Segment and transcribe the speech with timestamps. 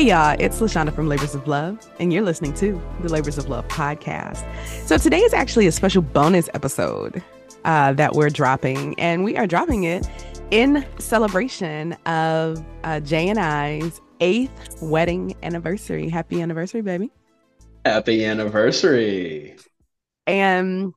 [0.00, 3.50] Hey, y'all, it's LaShonda from Labors of Love, and you're listening to the Labors of
[3.50, 4.42] Love podcast.
[4.86, 7.22] So, today is actually a special bonus episode
[7.66, 10.08] uh, that we're dropping, and we are dropping it
[10.50, 16.08] in celebration of uh, Jay and I's eighth wedding anniversary.
[16.08, 17.10] Happy anniversary, baby.
[17.84, 19.54] Happy anniversary.
[20.26, 20.94] And,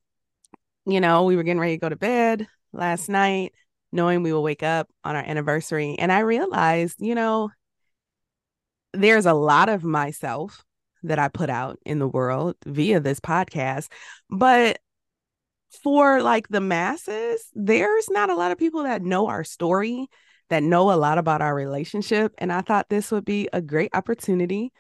[0.86, 3.52] you know, we were getting ready to go to bed last night,
[3.92, 5.98] knowing we will wake up on our anniversary.
[6.00, 7.50] And I realized, you know,
[8.94, 10.64] there's a lot of myself
[11.04, 13.90] that I put out in the world via this podcast,
[14.30, 14.80] but
[15.82, 20.08] for like the masses, there's not a lot of people that know our story,
[20.50, 22.34] that know a lot about our relationship.
[22.38, 24.72] And I thought this would be a great opportunity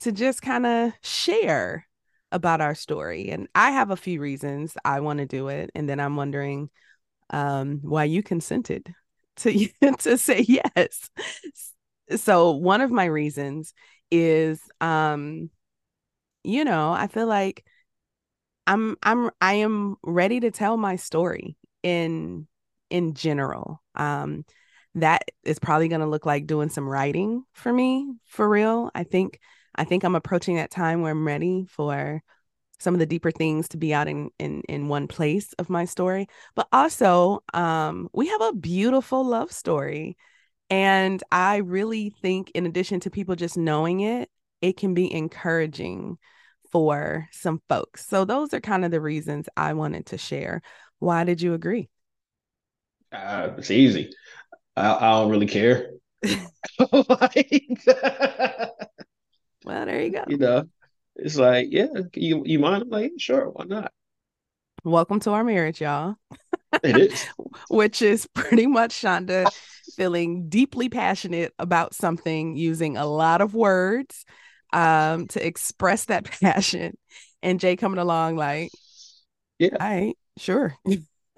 [0.00, 1.86] to just kind of share
[2.32, 3.28] about our story.
[3.30, 5.70] And I have a few reasons I want to do it.
[5.74, 6.70] And then I'm wondering
[7.28, 8.94] um, why you consented
[9.36, 11.10] to, to say yes
[12.16, 13.72] so one of my reasons
[14.10, 15.50] is um
[16.42, 17.64] you know i feel like
[18.66, 22.46] i'm i'm i am ready to tell my story in
[22.90, 23.82] in general.
[23.94, 24.44] Um
[24.96, 28.90] that is probably going to look like doing some writing for me for real.
[28.94, 29.38] I think
[29.76, 32.22] i think i'm approaching that time where i'm ready for
[32.80, 35.84] some of the deeper things to be out in in in one place of my
[35.84, 36.26] story.
[36.56, 40.16] But also um we have a beautiful love story
[40.70, 44.30] and I really think, in addition to people just knowing it,
[44.62, 46.16] it can be encouraging
[46.70, 48.06] for some folks.
[48.06, 50.62] So, those are kind of the reasons I wanted to share.
[51.00, 51.88] Why did you agree?
[53.10, 54.10] Uh, it's easy.
[54.76, 55.90] I, I don't really care.
[56.92, 57.66] like,
[59.64, 60.24] well, there you go.
[60.28, 60.68] You know,
[61.16, 62.82] it's like, yeah, you you mind?
[62.82, 63.92] I'm like, sure, why not?
[64.84, 66.14] Welcome to our marriage, y'all.
[66.82, 67.26] It is.
[67.68, 69.50] Which is pretty much Shonda
[69.96, 74.24] feeling deeply passionate about something using a lot of words
[74.72, 76.96] um, to express that passion.
[77.42, 78.70] And Jay coming along like,
[79.58, 80.74] yeah, all right, sure.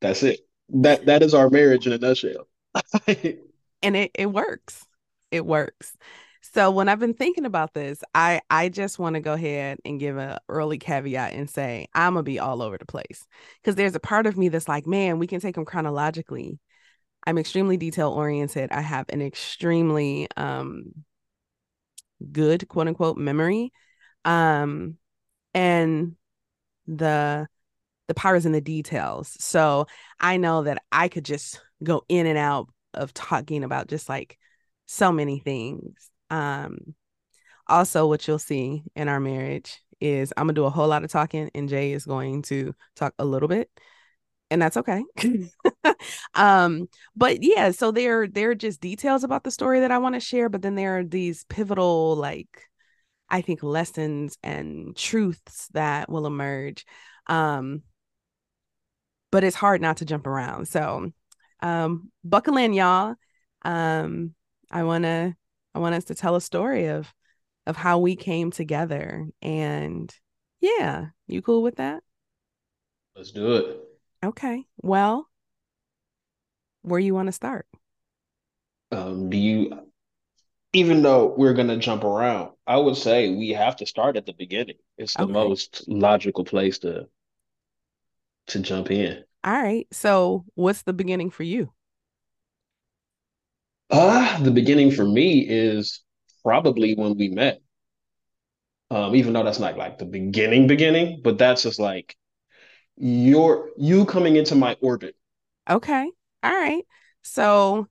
[0.00, 0.40] That's it.
[0.70, 2.46] That that is our marriage in a nutshell.
[3.06, 4.86] and it, it works.
[5.30, 5.96] It works.
[6.42, 10.00] So when I've been thinking about this, I I just want to go ahead and
[10.00, 13.26] give an early caveat and say I'm gonna be all over the place
[13.62, 16.58] because there's a part of me that's like, man, we can take them chronologically.
[17.26, 18.72] I'm extremely detail oriented.
[18.72, 21.04] I have an extremely um
[22.32, 23.72] good quote unquote memory,
[24.24, 24.96] um,
[25.54, 26.16] and
[26.86, 27.48] the
[28.08, 29.36] the power is in the details.
[29.40, 29.86] So
[30.20, 34.38] I know that I could just go in and out of talking about just like
[34.86, 36.94] so many things um,
[37.66, 41.10] also, what you'll see in our marriage is I'm gonna do a whole lot of
[41.10, 43.70] talking, and Jay is going to talk a little bit,
[44.50, 45.04] and that's okay.
[46.34, 50.14] um, but yeah, so there there are just details about the story that I want
[50.14, 52.68] to share, but then there are these pivotal, like
[53.28, 56.84] I think, lessons and truths that will emerge.
[57.26, 57.82] Um,
[59.30, 60.66] but it's hard not to jump around.
[60.66, 61.12] So,
[61.60, 63.14] um, buckle in, y'all.
[63.62, 64.34] Um,
[64.70, 65.36] I want to
[65.74, 67.12] I want us to tell a story of
[67.66, 69.28] of how we came together.
[69.42, 70.12] And
[70.60, 72.02] yeah, you cool with that?
[73.14, 73.80] Let's do it.
[74.24, 74.66] Okay.
[74.82, 75.28] Well,
[76.82, 77.66] where you want to start?
[78.92, 79.90] Um, do you
[80.72, 84.32] even though we're gonna jump around, I would say we have to start at the
[84.32, 84.76] beginning.
[84.96, 85.32] It's the okay.
[85.32, 87.08] most logical place to
[88.48, 89.24] to jump in.
[89.44, 89.86] All right.
[89.92, 91.72] So what's the beginning for you?
[93.90, 96.02] Uh, the beginning for me is
[96.42, 97.60] probably when we met.
[98.90, 102.16] Um, even though that's not like the beginning beginning, but that's just like
[102.96, 105.14] your you coming into my orbit.
[105.68, 106.10] Okay.
[106.42, 106.84] All right.
[107.22, 107.86] So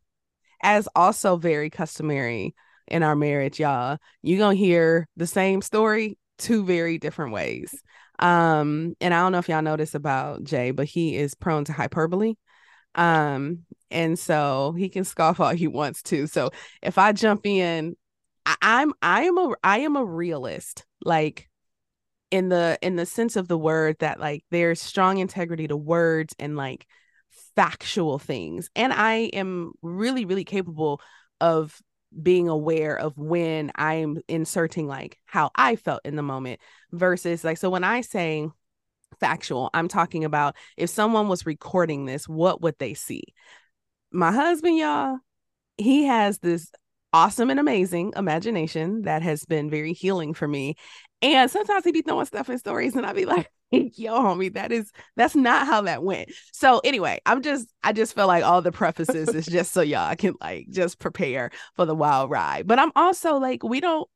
[0.62, 2.54] as also very customary
[2.88, 7.74] in our marriage, y'all, you're gonna hear the same story two very different ways.
[8.18, 11.74] Um, and I don't know if y'all notice about Jay, but he is prone to
[11.74, 12.36] hyperbole.
[12.96, 16.28] Um, and so he can scoff all he wants to.
[16.28, 16.52] So
[16.82, 17.96] if I jump in,
[18.46, 20.86] I, I'm I am a I am a realist.
[21.04, 21.50] Like
[22.32, 26.36] in the in the sense of the word that like there's strong integrity to words
[26.40, 26.86] and like
[27.56, 31.02] factual things and i am really really capable
[31.42, 31.80] of
[32.22, 36.60] being aware of when i'm inserting like how i felt in the moment
[36.92, 38.48] versus like so when i say
[39.20, 43.24] factual i'm talking about if someone was recording this what would they see
[44.12, 45.18] my husband y'all
[45.78, 46.72] he has this
[47.14, 50.76] awesome and amazing imagination that has been very healing for me.
[51.22, 54.72] And sometimes he'd be throwing stuff in stories, and I'd be like, yo, homie, that
[54.72, 56.32] is that's not how that went.
[56.54, 60.16] So anyway, I'm just I just feel like all the prefaces is just so y'all
[60.16, 62.68] can like just prepare for the wild ride.
[62.68, 64.08] But I'm also like, we don't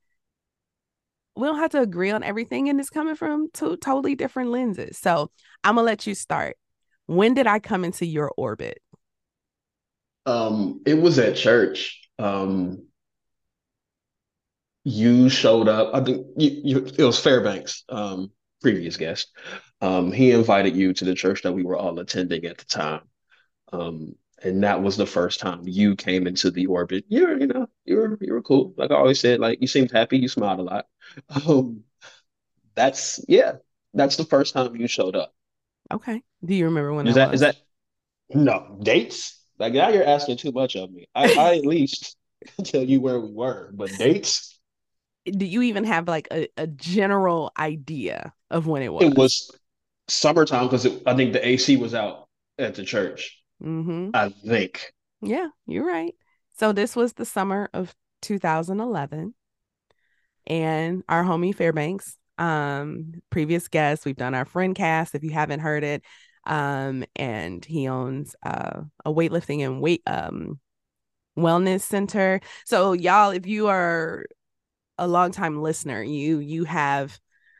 [1.35, 4.97] we don't have to agree on everything, and it's coming from two totally different lenses.
[4.97, 5.31] So
[5.63, 6.57] I'm gonna let you start.
[7.05, 8.79] When did I come into your orbit?
[10.25, 11.99] Um, it was at church.
[12.19, 12.87] Um,
[14.83, 15.91] you showed up.
[15.93, 18.31] I think you, you it was Fairbanks, um,
[18.61, 19.31] previous guest.
[19.81, 23.01] Um, he invited you to the church that we were all attending at the time.
[23.71, 27.05] Um, and that was the first time you came into the orbit.
[27.07, 28.73] You're, you know, you were you were cool.
[28.77, 30.87] Like I always said, like you seemed happy, you smiled a lot.
[31.47, 31.83] Um,
[32.75, 33.53] that's yeah,
[33.93, 35.33] that's the first time you showed up.
[35.91, 36.23] Okay.
[36.43, 37.55] Do you remember when is that, that is that
[38.33, 39.39] no dates?
[39.59, 41.07] Like now you're asking too much of me.
[41.15, 42.17] I, I at least
[42.63, 44.59] tell you where we were, but dates.
[45.25, 49.05] Do you even have like a, a general idea of when it was?
[49.05, 49.51] It was
[50.07, 53.42] summertime because I think the AC was out at the church.
[53.63, 54.09] Mm-hmm.
[54.13, 54.93] I think.
[55.21, 56.13] Yeah, you're right.
[56.57, 59.33] So this was the summer of 2011,
[60.47, 65.15] and our homie Fairbanks, um, previous guest, we've done our friend cast.
[65.15, 66.03] If you haven't heard it,
[66.45, 70.59] um, and he owns uh, a weightlifting and weight um,
[71.37, 72.41] wellness center.
[72.65, 74.25] So y'all, if you are
[74.97, 77.19] a longtime listener, you you have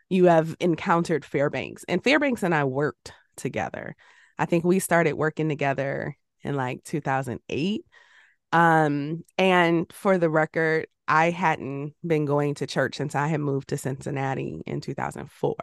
[0.10, 3.96] you have encountered Fairbanks, and Fairbanks and I worked together.
[4.44, 7.86] I think we started working together in like 2008.
[8.52, 13.70] Um, and for the record, I hadn't been going to church since I had moved
[13.70, 15.56] to Cincinnati in 2004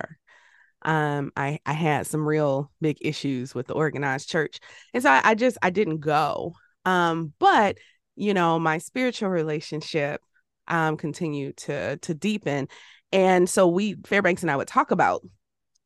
[0.83, 4.61] um i i had some real big issues with the organized church.
[4.95, 6.55] And so I, I, just i didn't go.
[6.87, 7.77] Um but
[8.17, 10.23] you know my spiritual relationship
[10.69, 12.69] um continued to to deepen.
[13.13, 15.21] And so we fairbanks and i would talk about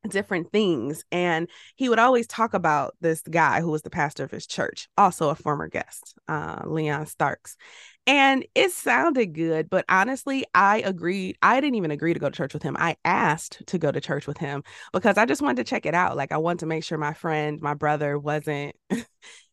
[0.09, 4.31] different things and he would always talk about this guy who was the pastor of
[4.31, 7.56] his church also a former guest uh leon starks
[8.06, 11.39] and it sounded good, but honestly, I agreed.
[11.41, 12.77] I didn't even agree to go to church with him.
[12.79, 14.62] I asked to go to church with him
[14.93, 16.15] because I just wanted to check it out.
[16.17, 18.77] Like I wanted to make sure my friend, my brother wasn't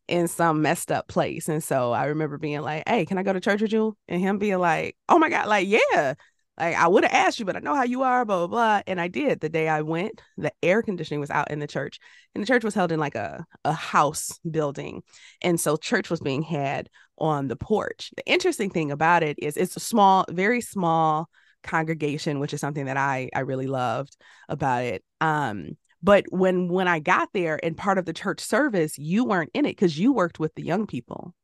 [0.08, 1.48] in some messed up place.
[1.48, 3.96] And so I remember being like, Hey, can I go to church with you?
[4.08, 6.14] And him being like, Oh my God, like, yeah.
[6.58, 8.82] Like I would have asked you, but I know how you are, blah, blah, blah.
[8.86, 9.40] And I did.
[9.40, 11.98] The day I went, the air conditioning was out in the church.
[12.34, 15.02] And the church was held in like a, a house building.
[15.40, 18.10] And so church was being had on the porch.
[18.16, 21.28] The interesting thing about it is it's a small, very small
[21.62, 24.16] congregation, which is something that I I really loved
[24.48, 25.04] about it.
[25.20, 29.50] Um, but when when I got there and part of the church service, you weren't
[29.54, 31.34] in it because you worked with the young people.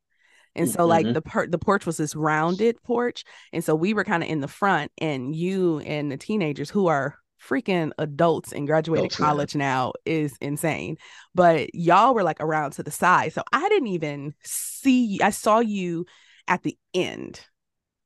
[0.54, 1.14] And so like mm-hmm.
[1.14, 3.24] the per- the porch was this rounded porch.
[3.52, 6.88] And so we were kind of in the front and you and the teenagers who
[6.88, 9.58] are freaking adults and graduated adults, college yeah.
[9.58, 10.96] now is insane.
[11.34, 13.32] But y'all were like around to the side.
[13.32, 16.06] So I didn't even see I saw you
[16.46, 17.40] at the end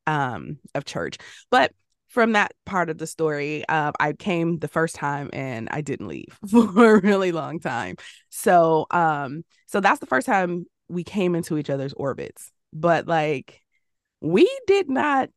[0.06, 1.18] um of church.
[1.50, 1.72] But
[2.08, 6.08] from that part of the story, uh, I came the first time and I didn't
[6.08, 7.96] leave for a really long time.
[8.28, 12.52] So um so that's the first time we came into each other's orbits.
[12.72, 13.60] But like
[14.20, 15.30] we did not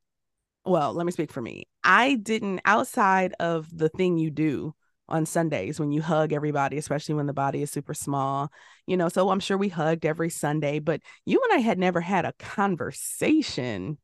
[0.65, 1.67] well, let me speak for me.
[1.83, 4.73] I didn't outside of the thing you do
[5.07, 8.51] on Sundays when you hug everybody, especially when the body is super small.
[8.87, 12.01] You know, so I'm sure we hugged every Sunday, but you and I had never
[12.01, 13.99] had a conversation.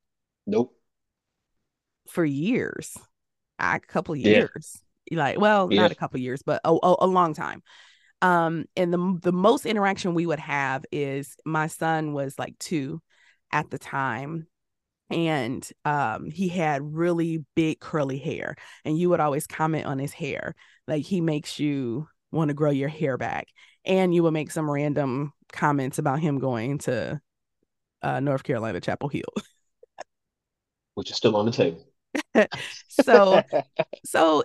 [0.45, 0.75] Nope.
[2.09, 2.95] For years.
[3.57, 4.81] A couple years.
[5.09, 5.19] Yeah.
[5.19, 5.81] Like, well, yeah.
[5.81, 7.63] not a couple years, but a, a, a long time.
[8.21, 13.01] Um, and the the most interaction we would have is my son was like two
[13.51, 14.47] at the time
[15.09, 20.13] and um he had really big curly hair and you would always comment on his
[20.13, 20.55] hair
[20.87, 23.47] like he makes you want to grow your hair back
[23.83, 27.19] and you would make some random comments about him going to
[28.01, 29.23] uh, North Carolina Chapel Hill.
[30.95, 31.85] Which is still on the table.
[32.89, 33.41] So
[34.05, 34.43] so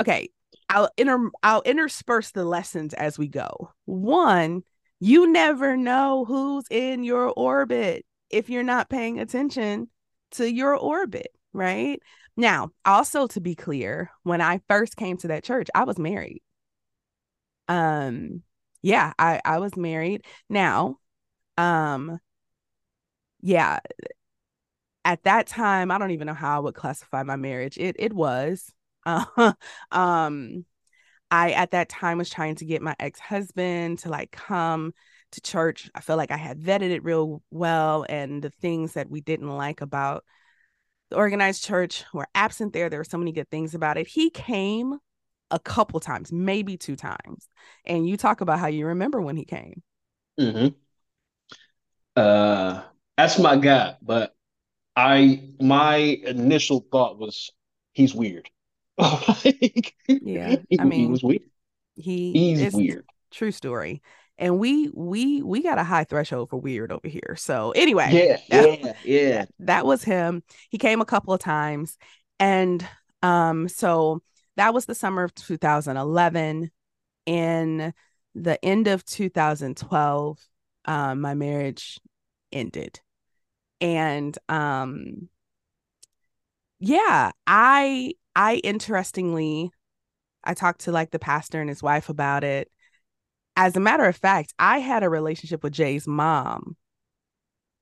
[0.00, 0.30] okay
[0.68, 4.62] I'll inter I'll intersperse the lessons as we go one
[4.98, 9.88] you never know who's in your orbit if you're not paying attention
[10.32, 11.28] to your orbit.
[11.52, 12.00] right?
[12.36, 16.42] Now, also to be clear, when I first came to that church, I was married.
[17.68, 18.42] Um,
[18.82, 20.24] yeah, I I was married.
[20.48, 20.98] Now,
[21.58, 22.20] um,
[23.40, 23.80] yeah,
[25.04, 27.78] at that time, I don't even know how I would classify my marriage.
[27.78, 28.72] It it was,
[29.06, 29.52] uh,
[29.90, 30.64] um,
[31.30, 34.92] I at that time was trying to get my ex husband to like come
[35.32, 35.90] to church.
[35.94, 39.50] I felt like I had vetted it real well, and the things that we didn't
[39.50, 40.24] like about
[41.10, 42.90] the organized church were absent there.
[42.90, 44.08] There were so many good things about it.
[44.08, 44.98] He came
[45.50, 47.48] a couple times, maybe two times.
[47.84, 49.82] And you talk about how you remember when he came.
[50.38, 50.68] Mm-hmm.
[52.16, 52.82] Uh,
[53.16, 54.34] that's my guy, but
[54.94, 57.50] I my initial thought was
[57.92, 58.48] he's weird.
[60.08, 61.42] yeah, I mean, he was weird.
[61.96, 63.04] He he's weird.
[63.30, 64.02] True story.
[64.38, 67.36] And we we we got a high threshold for weird over here.
[67.38, 69.44] So anyway, yeah, yeah, yeah.
[69.60, 70.42] That was him.
[70.68, 71.96] He came a couple of times,
[72.38, 72.86] and
[73.22, 74.22] um, so
[74.56, 76.70] that was the summer of 2011.
[77.24, 77.92] In
[78.34, 80.38] the end of 2012,
[80.84, 81.98] um, my marriage
[82.52, 83.00] ended.
[83.80, 85.28] And um
[86.78, 89.70] yeah, I I interestingly
[90.44, 92.70] I talked to like the pastor and his wife about it.
[93.56, 96.76] As a matter of fact, I had a relationship with Jay's mom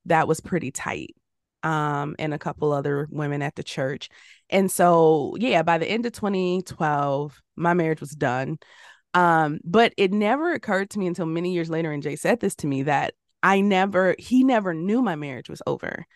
[0.06, 1.14] that was pretty tight
[1.62, 4.08] um, and a couple other women at the church.
[4.48, 8.58] And so, yeah, by the end of 2012, my marriage was done.
[9.12, 12.54] Um, but it never occurred to me until many years later, and Jay said this
[12.56, 16.06] to me that I never, he never knew my marriage was over.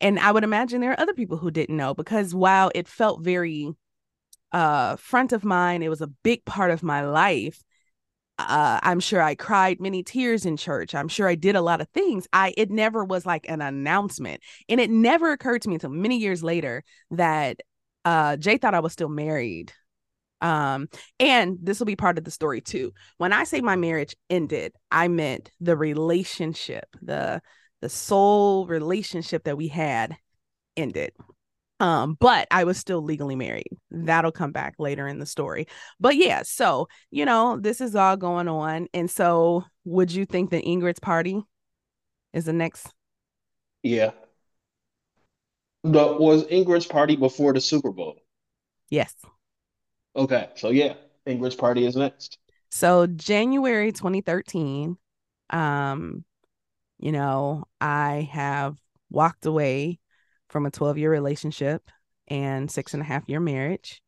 [0.00, 3.22] And I would imagine there are other people who didn't know because while it felt
[3.22, 3.74] very
[4.56, 7.62] uh front of mind, it was a big part of my life
[8.38, 10.94] uh, I'm sure I cried many tears in church.
[10.94, 12.28] I'm sure I did a lot of things.
[12.32, 16.18] I it never was like an announcement, and it never occurred to me until many
[16.18, 17.60] years later that
[18.04, 19.72] uh, Jay thought I was still married.
[20.42, 22.92] Um, and this will be part of the story too.
[23.16, 27.40] When I say my marriage ended, I meant the relationship, the
[27.80, 30.16] the soul relationship that we had
[30.76, 31.12] ended.
[31.78, 33.70] Um, but I was still legally married.
[33.90, 35.66] That'll come back later in the story.
[36.00, 38.88] But yeah, so you know, this is all going on.
[38.94, 41.42] And so would you think that Ingrid's party
[42.32, 42.88] is the next?
[43.82, 44.12] Yeah.
[45.84, 48.16] The was Ingrid's party before the Super Bowl?
[48.90, 49.14] Yes.
[50.16, 50.48] Okay.
[50.54, 50.94] So yeah,
[51.26, 52.38] Ingrid's party is next.
[52.70, 54.96] So January 2013,
[55.50, 56.24] um,
[56.98, 58.76] you know, I have
[59.10, 60.00] walked away
[60.56, 61.82] from a 12 year relationship
[62.28, 64.00] and six and a half year marriage.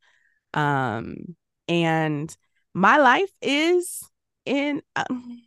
[0.55, 1.37] Um,
[1.69, 2.35] and
[2.73, 4.03] my life is
[4.47, 5.43] in, um,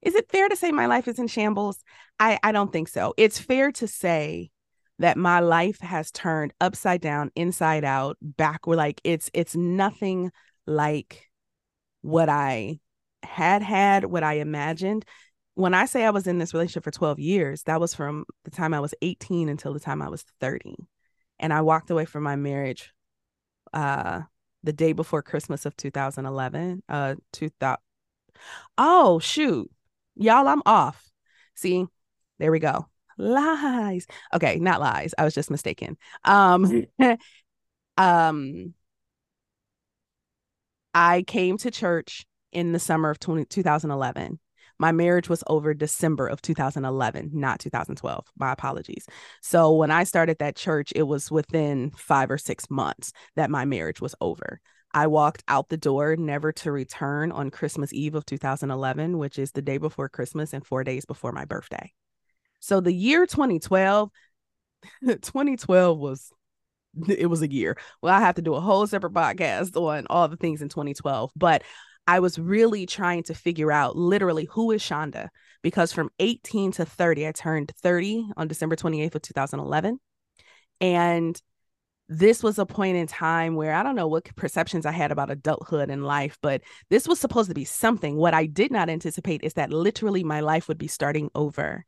[0.00, 1.84] is it fair to say my life is in shambles?
[2.18, 3.12] I, I don't think so.
[3.18, 4.50] It's fair to say
[4.98, 8.76] that my life has turned upside down, inside out, backward.
[8.76, 10.32] Like it's, it's nothing
[10.66, 11.26] like
[12.00, 12.80] what I
[13.22, 15.04] had had, what I imagined
[15.58, 18.50] when I say I was in this relationship for 12 years, that was from the
[18.52, 20.76] time I was 18 until the time I was 30.
[21.40, 22.92] And I walked away from my marriage
[23.72, 24.22] uh
[24.62, 26.84] the day before Christmas of 2011.
[26.88, 27.78] Uh 2000
[28.78, 29.68] Oh, shoot.
[30.14, 31.10] Y'all, I'm off.
[31.56, 31.86] See?
[32.38, 32.86] There we go.
[33.18, 34.06] Lies.
[34.32, 35.12] Okay, not lies.
[35.18, 35.96] I was just mistaken.
[36.24, 36.86] Um
[37.96, 38.74] um
[40.94, 44.38] I came to church in the summer of 20, 2011
[44.78, 48.26] my marriage was over December of 2011, not 2012.
[48.38, 49.06] My apologies.
[49.42, 53.64] So when I started that church, it was within five or six months that my
[53.64, 54.60] marriage was over.
[54.94, 59.52] I walked out the door, never to return on Christmas Eve of 2011, which is
[59.52, 61.92] the day before Christmas and four days before my birthday.
[62.60, 64.10] So the year 2012,
[65.02, 66.32] 2012 was
[67.08, 67.76] it was a year.
[68.02, 71.30] Well, I have to do a whole separate podcast on all the things in 2012,
[71.36, 71.62] but
[72.08, 75.28] I was really trying to figure out literally who is Shonda
[75.62, 80.00] because from 18 to 30, I turned 30 on December 28th of 2011.
[80.80, 81.42] And
[82.08, 85.30] this was a point in time where I don't know what perceptions I had about
[85.30, 88.16] adulthood and life, but this was supposed to be something.
[88.16, 91.84] What I did not anticipate is that literally my life would be starting over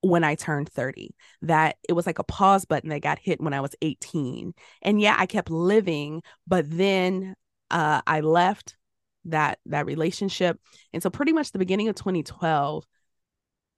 [0.00, 1.14] when I turned 30.
[1.42, 4.54] That it was like a pause button that got hit when I was 18.
[4.80, 7.34] And yeah, I kept living, but then
[7.70, 8.76] uh, I left
[9.26, 10.58] that that relationship.
[10.92, 12.84] And so pretty much the beginning of 2012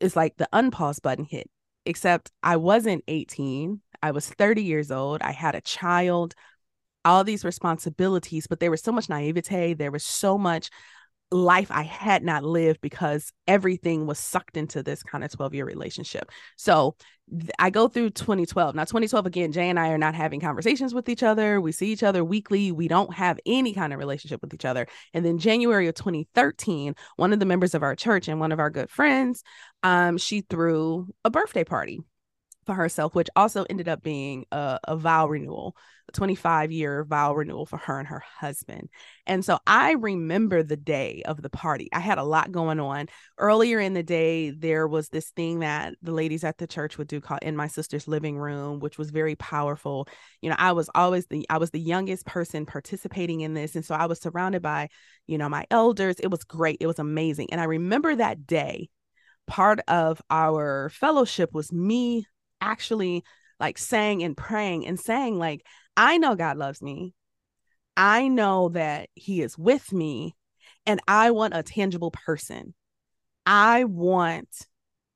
[0.01, 1.49] is like the unpause button hit.
[1.85, 3.81] Except I wasn't 18.
[4.03, 5.23] I was 30 years old.
[5.23, 6.35] I had a child,
[7.05, 9.75] all these responsibilities, but there was so much naivete.
[9.75, 10.71] There was so much
[11.33, 15.65] life I had not lived because everything was sucked into this kind of 12 year
[15.65, 16.31] relationship.
[16.57, 16.97] So
[17.59, 18.75] I go through 2012.
[18.75, 21.61] Now, 2012, again, Jay and I are not having conversations with each other.
[21.61, 22.73] We see each other weekly.
[22.73, 24.87] We don't have any kind of relationship with each other.
[25.15, 28.61] And then January of 2013, one of the members of our church and one of
[28.61, 29.43] our good friends,
[29.83, 32.01] um, she threw a birthday party
[32.65, 35.77] for herself, which also ended up being a, a vow renewal,
[36.09, 38.89] a 25 year vow renewal for her and her husband.
[39.27, 41.89] And so I remember the day of the party.
[41.93, 43.09] I had a lot going on.
[43.39, 47.09] Earlier in the day, there was this thing that the ladies at the church would
[47.09, 50.09] do called in my sister's living room, which was very powerful.
[50.41, 53.75] You know, I was always the I was the youngest person participating in this.
[53.75, 54.89] And so I was surrounded by,
[55.27, 56.17] you know, my elders.
[56.21, 56.79] It was great.
[56.81, 57.49] It was amazing.
[57.53, 58.89] And I remember that day
[59.47, 62.27] part of our fellowship was me
[62.63, 63.25] actually
[63.61, 65.67] like saying and praying and saying like
[65.97, 67.15] I know God loves me.
[67.97, 70.35] I know that he is with me
[70.87, 72.75] and I want a tangible person.
[73.45, 74.49] I want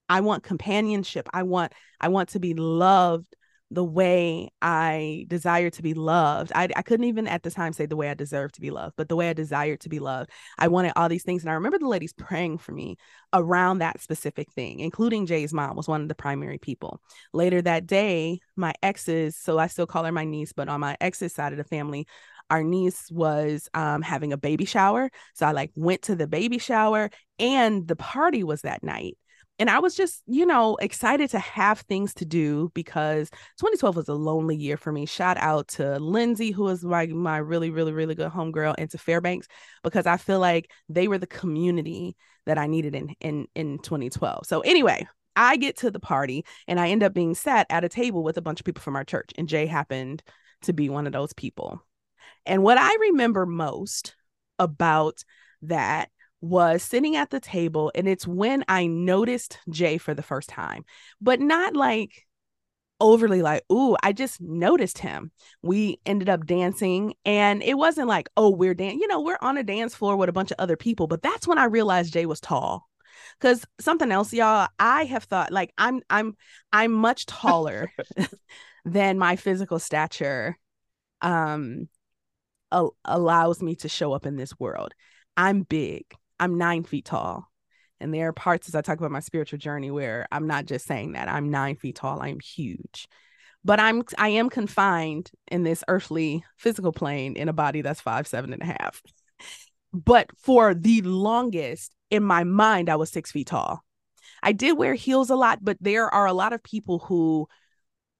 [0.09, 1.29] I want companionship.
[1.33, 3.35] I want I want to be loved
[3.71, 6.53] the way I desire to be loved.
[6.55, 8.95] I, I couldn't even at the time say the way I deserve to be loved,
[8.97, 10.31] but the way I desired to be loved.
[10.59, 11.43] I wanted all these things.
[11.43, 12.97] And I remember the ladies praying for me
[13.33, 17.01] around that specific thing, including Jay's mom was one of the primary people.
[17.33, 20.97] Later that day, my exes, so I still call her my niece, but on my
[21.01, 22.07] ex's side of the family,
[22.51, 25.11] our niece was um, having a baby shower.
[25.35, 29.19] So I like went to the baby shower and the party was that night
[29.59, 34.09] and I was just, you know, excited to have things to do because 2012 was
[34.09, 35.07] a lonely year for me.
[35.07, 38.99] Shout out to Lindsay, who is my my really, really, really good homegirl, and to
[38.99, 39.49] Fairbanks
[39.83, 44.47] because I feel like they were the community that I needed in in in 2012.
[44.47, 47.89] So anyway, I get to the party and I end up being sat at a
[47.89, 50.23] table with a bunch of people from our church, and Jay happened
[50.63, 51.83] to be one of those people.
[52.45, 54.15] And what I remember most
[54.59, 55.23] about
[55.63, 56.11] that
[56.47, 60.85] was sitting at the table and it's when I noticed Jay for the first time,
[61.21, 62.26] but not like
[63.00, 65.31] overly like, ooh, I just noticed him.
[65.62, 69.59] We ended up dancing and it wasn't like, oh, we're dancing, you know, we're on
[69.59, 72.26] a dance floor with a bunch of other people, but that's when I realized Jay
[72.26, 72.89] was tall.
[73.41, 76.37] Cause something else, y'all, I have thought like I'm I'm
[76.73, 77.91] I'm much taller
[78.85, 80.59] than my physical stature
[81.23, 81.89] um
[82.73, 84.93] a- allows me to show up in this world.
[85.37, 86.04] I'm big.
[86.39, 87.51] I'm nine feet tall.
[88.01, 90.87] And there are parts as I talk about my spiritual journey where I'm not just
[90.87, 93.09] saying that I'm nine feet tall, I'm huge.
[93.65, 98.27] But I'm I am confined in this earthly physical plane in a body that's five,
[98.27, 99.03] seven and a half.
[99.93, 103.83] But for the longest in my mind, I was six feet tall.
[104.43, 107.49] I did wear heels a lot, but there are a lot of people who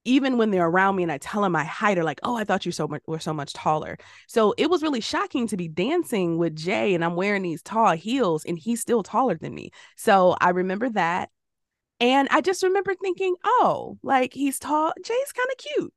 [0.07, 2.45] even when they're around me and I tell them my height, are like, "Oh, I
[2.45, 5.69] thought you so much were so much taller." So it was really shocking to be
[5.69, 9.71] dancing with Jay, and I'm wearing these tall heels, and he's still taller than me.
[9.97, 11.31] So I remember that,
[12.01, 14.93] and I just remember thinking, "Oh, like he's tall.
[15.03, 15.95] Jay's kind of cute,"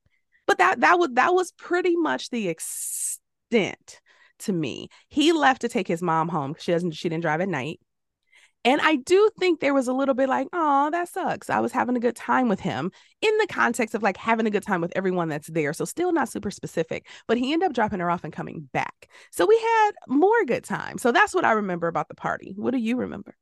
[0.47, 4.01] but that that was that was pretty much the extent
[4.39, 4.89] to me.
[5.09, 6.55] He left to take his mom home.
[6.59, 6.91] She doesn't.
[6.91, 7.79] She didn't drive at night.
[8.65, 11.49] And I do think there was a little bit like, oh, that sucks.
[11.49, 12.91] I was having a good time with him
[13.21, 15.71] in the context of like having a good time with everyone that's there.
[15.73, 19.09] So still not super specific, but he ended up dropping her off and coming back.
[19.31, 20.97] So we had more good time.
[20.97, 22.53] So that's what I remember about the party.
[22.57, 23.35] What do you remember?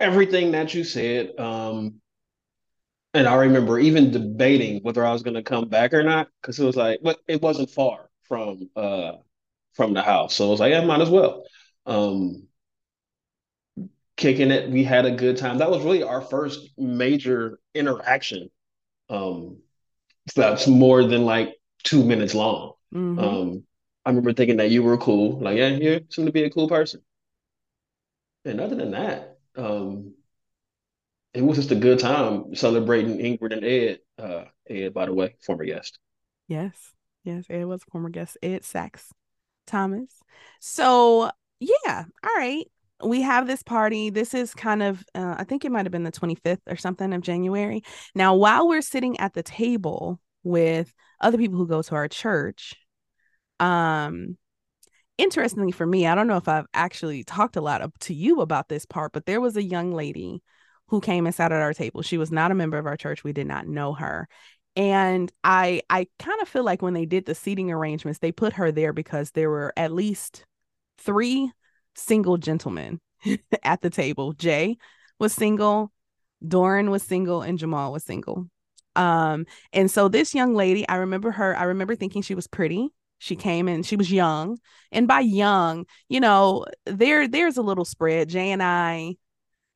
[0.00, 1.38] Everything that you said.
[1.38, 2.00] Um,
[3.14, 6.58] and I remember even debating whether I was going to come back or not because
[6.58, 9.12] it was like, but it wasn't far from uh
[9.74, 11.44] from the house, so I was like, I might as well.
[11.86, 12.48] Um,
[14.22, 14.70] kicking it.
[14.70, 15.58] We had a good time.
[15.58, 18.50] That was really our first major interaction.
[19.10, 19.58] Um,
[20.36, 22.74] that's more than like two minutes long.
[22.94, 23.18] Mm-hmm.
[23.18, 23.64] Um,
[24.06, 25.40] I remember thinking that you were cool.
[25.40, 27.02] Like, yeah, you seem to be a cool person.
[28.44, 30.14] And other than that, um,
[31.34, 33.98] it was just a good time celebrating Ingrid and Ed.
[34.18, 35.98] Uh, Ed, by the way, former guest.
[36.46, 36.92] Yes,
[37.24, 38.38] yes, Ed was a former guest.
[38.42, 39.12] Ed Sachs
[39.66, 40.20] Thomas.
[40.60, 42.66] So yeah, all right
[43.02, 44.10] we have this party.
[44.10, 47.12] This is kind of, uh, I think it might have been the 25th or something
[47.12, 47.82] of January.
[48.14, 52.74] Now, while we're sitting at the table with other people who go to our church,
[53.60, 54.36] um,
[55.18, 58.40] interestingly for me, I don't know if I've actually talked a lot of, to you
[58.40, 60.42] about this part, but there was a young lady
[60.88, 62.02] who came and sat at our table.
[62.02, 63.24] She was not a member of our church.
[63.24, 64.28] We did not know her.
[64.74, 68.54] And I I kind of feel like when they did the seating arrangements, they put
[68.54, 70.46] her there because there were at least
[70.98, 71.50] three
[71.94, 73.00] single gentlemen
[73.62, 74.32] at the table.
[74.32, 74.76] Jay
[75.18, 75.92] was single,
[76.46, 78.48] Doran was single, and Jamal was single.
[78.96, 82.88] Um, and so this young lady, I remember her, I remember thinking she was pretty.
[83.18, 84.58] She came and she was young.
[84.90, 88.28] And by young, you know, there there's a little spread.
[88.28, 89.14] Jay and I,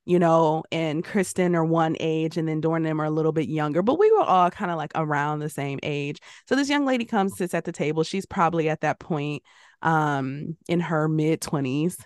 [0.05, 3.31] you know, and Kristen are one age, and then Dora and them are a little
[3.31, 6.19] bit younger, but we were all kind of like around the same age.
[6.47, 8.03] So this young lady comes, sits at the table.
[8.03, 9.43] She's probably at that point
[9.81, 11.97] um in her mid 20s.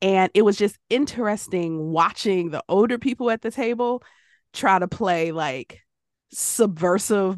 [0.00, 4.02] And it was just interesting watching the older people at the table
[4.52, 5.80] try to play like
[6.30, 7.36] subversive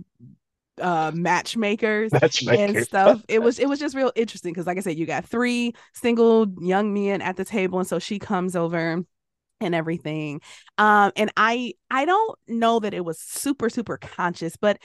[0.80, 2.76] uh matchmakers, matchmakers.
[2.76, 3.24] and stuff.
[3.28, 6.46] It was it was just real interesting because like I said, you got three single
[6.61, 9.02] young men at the table, and so she comes over
[9.61, 10.40] and everything.
[10.78, 14.78] Um, and I I don't know that it was super, super conscious, but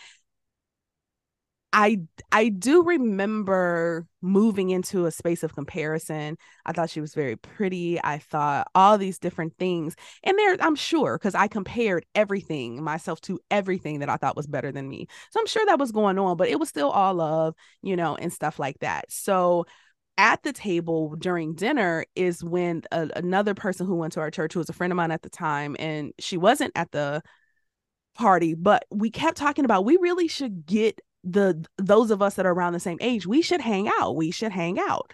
[1.78, 2.00] I
[2.32, 6.38] I do remember moving into a space of comparison.
[6.66, 8.02] I thought she was very pretty.
[8.02, 9.94] I thought all these different things.
[10.24, 14.48] And there I'm sure cuz I compared everything myself to everything that I thought was
[14.48, 15.08] better than me.
[15.32, 18.16] So I'm sure that was going on, but it was still all love, you know,
[18.16, 19.12] and stuff like that.
[19.12, 19.66] So
[20.18, 24.54] at the table during dinner is when a, another person who went to our church
[24.54, 27.22] who was a friend of mine at the time and she wasn't at the
[28.18, 32.46] party but we kept talking about we really should get the those of us that
[32.46, 34.16] are around the same age we should hang out.
[34.16, 35.12] We should hang out.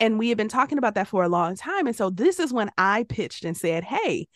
[0.00, 1.86] And we have been talking about that for a long time.
[1.86, 4.28] And so this is when i pitched and said hey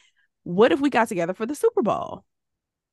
[0.44, 2.24] what if we got together for the super bowl?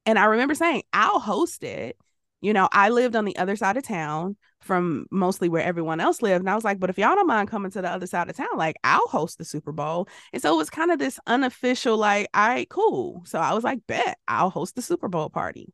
[0.06, 1.96] And i remember saying i'll host it.
[2.41, 6.22] You know i lived on the other side of town from mostly where everyone else
[6.24, 6.41] lived.
[6.41, 8.36] And i was like but if y'all don't mind coming to the other side of
[8.36, 10.08] town like i'll host the super bowl.
[10.34, 13.22] And so it was kind of this unofficial like all right cool.
[13.28, 15.72] So i was like bet i'll host the super bowl party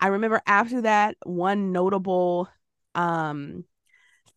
[0.00, 2.48] I remember after that one notable
[2.94, 3.64] um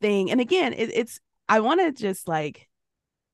[0.01, 1.19] thing, and again, it, it's
[1.49, 2.67] I want to just like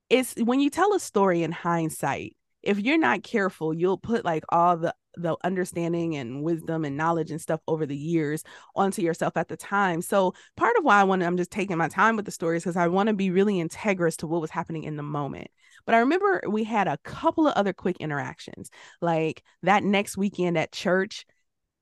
[0.10, 4.44] it's when you tell a story in hindsight, if you're not careful, you'll put like
[4.50, 8.44] all the the understanding and wisdom and knowledge and stuff over the years
[8.76, 10.02] onto yourself at the time.
[10.02, 12.64] So part of why I want to, I'm just taking my time with the stories
[12.64, 15.50] because I want to be really integrous to what was happening in the moment.
[15.86, 18.70] But I remember we had a couple of other quick interactions,
[19.02, 21.26] like that next weekend at church.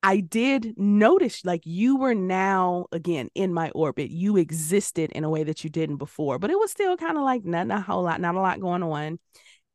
[0.06, 4.12] I did notice like you were now again in my orbit.
[4.12, 7.24] You existed in a way that you didn't before, but it was still kind of
[7.24, 9.18] like not not a whole lot, not a lot going on.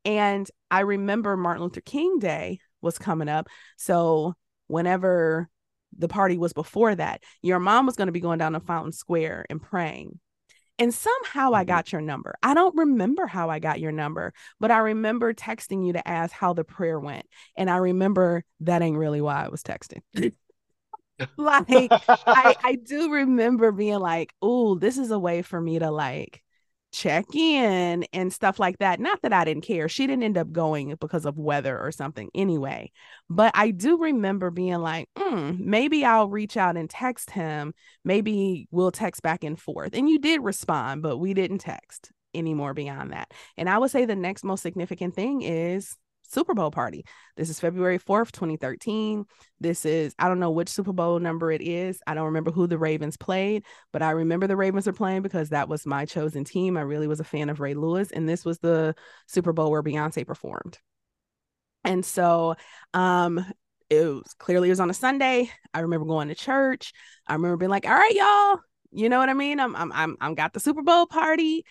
[0.05, 3.49] And I remember Martin Luther King Day was coming up.
[3.77, 4.35] So
[4.69, 5.49] whenever
[5.99, 8.93] the party was before that, your mom was going to be going down to Fountain
[8.93, 10.21] Square and praying.
[10.81, 11.69] And somehow I mm-hmm.
[11.69, 12.35] got your number.
[12.43, 16.33] I don't remember how I got your number, but I remember texting you to ask
[16.33, 17.27] how the prayer went.
[17.55, 20.01] And I remember that ain't really why I was texting.
[21.37, 25.91] like I, I do remember being like, oh, this is a way for me to
[25.91, 26.43] like
[26.93, 29.01] check in and stuff like that.
[29.01, 29.89] Not that I didn't care.
[29.89, 32.91] She didn't end up going because of weather or something anyway.
[33.29, 37.75] But I do remember being like, mm, maybe I'll reach out and text him.
[38.05, 39.95] Maybe we'll text back and forth.
[39.95, 43.33] And you did respond, but we didn't text anymore beyond that.
[43.57, 45.97] And I would say the next most significant thing is
[46.31, 47.05] Super Bowl party.
[47.37, 49.25] This is February 4th, 2013.
[49.61, 52.01] This is, I don't know which Super Bowl number it is.
[52.07, 55.51] I don't remember who the Ravens played, but I remember the Ravens are playing because
[55.51, 56.77] that was my chosen team.
[56.77, 58.95] I really was a fan of Ray Lewis, and this was the
[59.27, 60.79] Super Bowl where Beyonce performed.
[61.85, 62.55] And so,
[62.95, 63.45] um,
[63.89, 65.51] it was clearly it was on a Sunday.
[65.75, 66.93] I remember going to church.
[67.27, 68.61] I remember being like, "All right, y'all,
[68.93, 69.59] you know what I mean?
[69.59, 71.65] I'm I'm I'm I'm got the Super Bowl party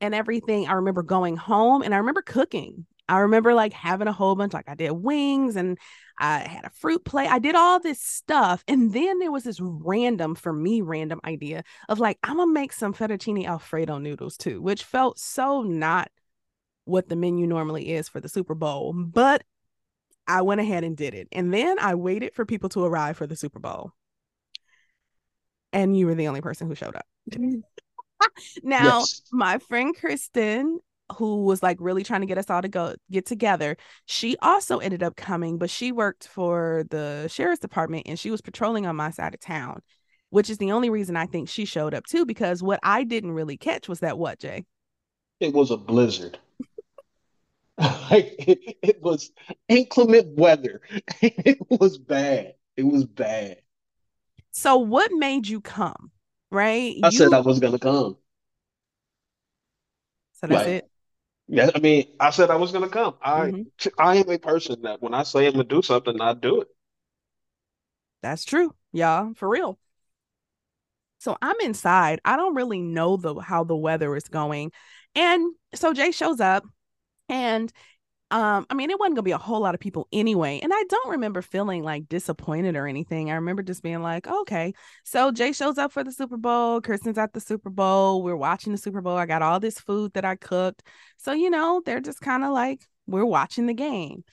[0.00, 0.68] and everything.
[0.68, 2.86] I remember going home and I remember cooking.
[3.08, 5.78] I remember like having a whole bunch, like I did wings and
[6.18, 7.30] I had a fruit plate.
[7.30, 8.64] I did all this stuff.
[8.66, 12.72] And then there was this random, for me, random idea of like, I'm gonna make
[12.72, 16.10] some fettuccine Alfredo noodles too, which felt so not
[16.84, 18.92] what the menu normally is for the Super Bowl.
[18.92, 19.44] But
[20.26, 21.28] I went ahead and did it.
[21.30, 23.92] And then I waited for people to arrive for the Super Bowl.
[25.72, 27.06] And you were the only person who showed up.
[28.62, 29.22] now, yes.
[29.30, 30.80] my friend Kristen
[31.16, 34.78] who was like really trying to get us all to go get together she also
[34.78, 38.96] ended up coming but she worked for the sheriff's department and she was patrolling on
[38.96, 39.80] my side of town
[40.30, 43.32] which is the only reason i think she showed up too because what i didn't
[43.32, 44.64] really catch was that what jay?
[45.38, 46.38] It was a blizzard.
[48.10, 49.32] Like it, it was
[49.68, 50.80] inclement weather.
[51.20, 52.54] It was bad.
[52.74, 53.58] It was bad.
[54.52, 56.10] So what made you come
[56.50, 56.96] right?
[57.02, 57.18] I you...
[57.18, 58.16] said i was gonna come.
[60.34, 60.90] So that's like, it
[61.48, 63.14] yeah, I mean, I said I was going to come.
[63.22, 63.88] I mm-hmm.
[63.98, 66.62] I am a person that when I say I'm going to do something, I do
[66.62, 66.68] it.
[68.22, 69.78] That's true, y'all, for real.
[71.18, 72.20] So I'm inside.
[72.24, 74.72] I don't really know the how the weather is going.
[75.14, 76.64] And so Jay shows up
[77.28, 77.72] and
[78.32, 80.58] um, I mean, it wasn't gonna be a whole lot of people anyway.
[80.60, 83.30] And I don't remember feeling like disappointed or anything.
[83.30, 84.74] I remember just being like, okay.
[85.04, 86.80] So Jay shows up for the Super Bowl.
[86.80, 88.22] Kristen's at the Super Bowl.
[88.22, 89.16] We're watching the Super Bowl.
[89.16, 90.82] I got all this food that I cooked.
[91.18, 94.24] So, you know, they're just kind of like, we're watching the game.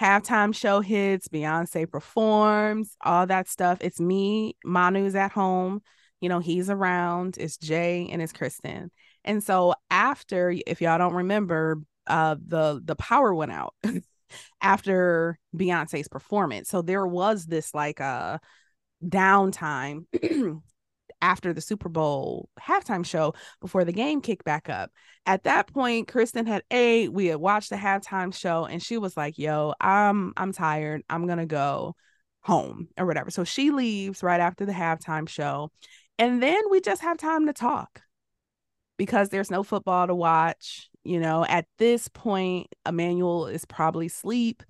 [0.00, 3.78] Halftime show hits, Beyonce performs, all that stuff.
[3.80, 5.82] It's me, Manu's at home.
[6.20, 7.36] You know, he's around.
[7.38, 8.92] It's Jay and it's Kristen.
[9.24, 13.74] And so after, if y'all don't remember, uh the the power went out
[14.60, 16.68] after Beyonce's performance.
[16.68, 18.38] So there was this like a uh,
[19.04, 20.06] downtime
[21.22, 24.90] after the Super Bowl halftime show before the game kicked back up.
[25.26, 29.16] At that point, Kristen had a we had watched the halftime show and she was
[29.16, 31.02] like, "Yo, I'm I'm tired.
[31.08, 31.94] I'm going to go
[32.42, 35.70] home or whatever." So she leaves right after the halftime show.
[36.18, 38.02] And then we just have time to talk
[38.96, 44.62] because there's no football to watch you know at this point emmanuel is probably asleep.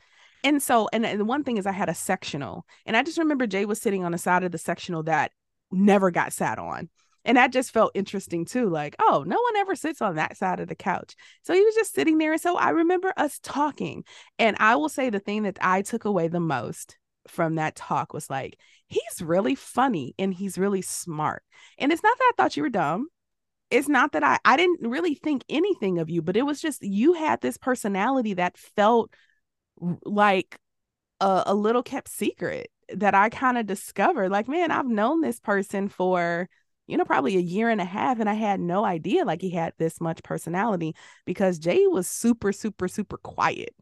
[0.44, 3.18] And so and, and the one thing is i had a sectional and i just
[3.18, 5.30] remember jay was sitting on the side of the sectional that
[5.70, 6.90] never got sat on.
[7.24, 10.58] And that just felt interesting too like oh no one ever sits on that side
[10.58, 11.14] of the couch.
[11.42, 14.04] So he was just sitting there and so i remember us talking.
[14.38, 18.12] And i will say the thing that i took away the most from that talk
[18.12, 21.44] was like he's really funny and he's really smart.
[21.78, 23.08] And it's not that i thought you were dumb
[23.72, 26.82] it's not that I I didn't really think anything of you, but it was just
[26.82, 29.10] you had this personality that felt
[30.04, 30.58] like
[31.20, 34.30] a, a little kept secret that I kind of discovered.
[34.30, 36.48] Like, man, I've known this person for
[36.86, 39.50] you know probably a year and a half, and I had no idea like he
[39.50, 40.94] had this much personality
[41.26, 43.74] because Jay was super super super quiet.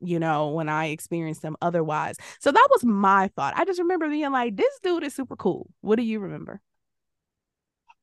[0.00, 2.16] You know, when I experienced him otherwise.
[2.40, 3.54] So that was my thought.
[3.56, 5.70] I just remember being like, this dude is super cool.
[5.80, 6.60] What do you remember?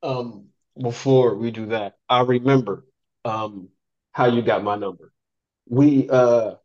[0.02, 2.86] Um, before we do that, I remember
[3.25, 3.69] um,
[4.12, 5.12] how you got my number.
[5.67, 6.55] We uh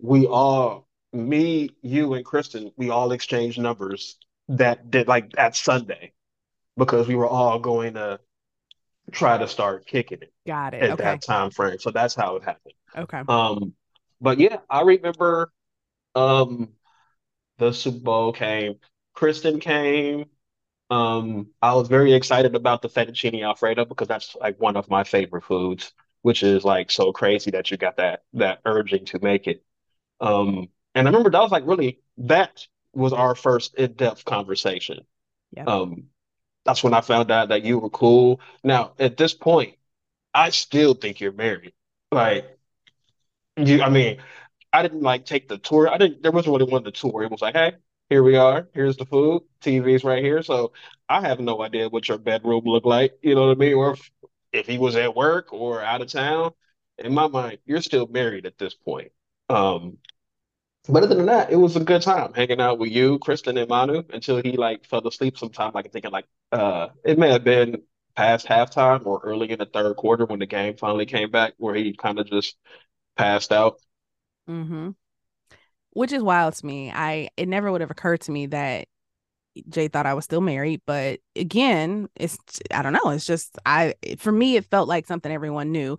[0.00, 4.18] we all me, you, and Kristen, we all exchanged numbers
[4.48, 6.12] that did like at Sunday
[6.76, 8.20] because we were all going to
[9.10, 10.32] try to start kicking it.
[10.46, 10.82] Got it.
[10.82, 11.04] At okay.
[11.04, 11.78] that time frame.
[11.78, 12.74] So that's how it happened.
[12.96, 13.22] Okay.
[13.28, 13.74] Um,
[14.20, 15.52] but yeah, I remember
[16.14, 16.70] um
[17.58, 18.76] the Super Bowl came.
[19.14, 20.26] Kristen came.
[20.90, 25.04] Um, I was very excited about the fettuccine alfredo because that's like one of my
[25.04, 29.46] favorite foods, which is like so crazy that you got that that urging to make
[29.46, 29.64] it.
[30.20, 35.00] Um, and I remember that was like really that was our first in-depth conversation.
[35.52, 35.64] Yeah.
[35.66, 36.04] Um,
[36.64, 38.40] that's when I found out that you were cool.
[38.64, 39.76] Now, at this point,
[40.34, 41.74] I still think you're married.
[42.12, 42.58] Like
[43.56, 44.20] you, I mean,
[44.72, 45.88] I didn't like take the tour.
[45.88, 46.22] I didn't.
[46.22, 47.22] There wasn't really one the tour.
[47.22, 47.74] It was like, hey,
[48.08, 48.68] here we are.
[48.72, 49.42] Here's the food.
[49.60, 50.42] TV's right here.
[50.42, 50.72] So
[51.08, 53.18] I have no idea what your bedroom looked like.
[53.22, 53.74] You know what I mean?
[53.74, 54.10] Or if,
[54.52, 56.52] if he was at work or out of town.
[56.98, 59.12] In my mind, you're still married at this point.
[59.48, 59.98] Um,
[60.88, 63.68] but other than that, it was a good time hanging out with you, Kristen, and
[63.68, 65.72] Manu until he like fell asleep sometime.
[65.74, 67.82] Like thinking like uh it may have been
[68.16, 71.74] past halftime or early in the third quarter when the game finally came back where
[71.74, 72.56] he kind of just
[73.16, 73.76] passed out.
[74.48, 74.90] Mm-hmm
[75.98, 76.92] which is wild to me.
[76.92, 78.86] I it never would have occurred to me that
[79.68, 82.38] Jay thought I was still married, but again, it's
[82.70, 83.10] I don't know.
[83.10, 85.98] It's just I for me it felt like something everyone knew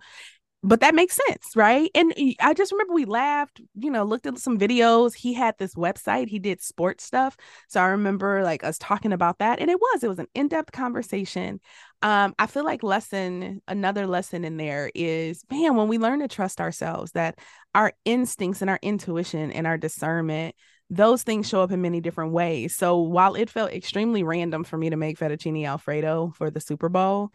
[0.62, 1.90] but that makes sense, right?
[1.94, 5.14] And I just remember we laughed, you know, looked at some videos.
[5.14, 7.36] He had this website, he did sports stuff.
[7.68, 9.58] So I remember like us talking about that.
[9.58, 11.60] And it was, it was an in-depth conversation.
[12.02, 16.28] Um, I feel like lesson, another lesson in there is man, when we learn to
[16.28, 17.38] trust ourselves, that
[17.74, 20.54] our instincts and our intuition and our discernment,
[20.90, 22.76] those things show up in many different ways.
[22.76, 26.88] So while it felt extremely random for me to make fettuccine alfredo for the Super
[26.88, 27.30] Bowl,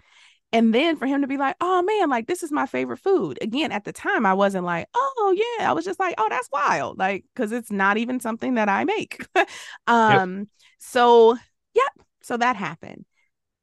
[0.51, 3.37] and then for him to be like, oh man, like this is my favorite food.
[3.41, 5.69] Again, at the time, I wasn't like, oh yeah.
[5.69, 6.97] I was just like, oh, that's wild.
[6.97, 9.25] Like, cause it's not even something that I make.
[9.87, 10.47] um, yep.
[10.79, 11.37] so
[11.73, 11.91] yep.
[12.21, 13.05] So that happened.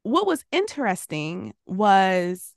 [0.03, 2.53] What was interesting was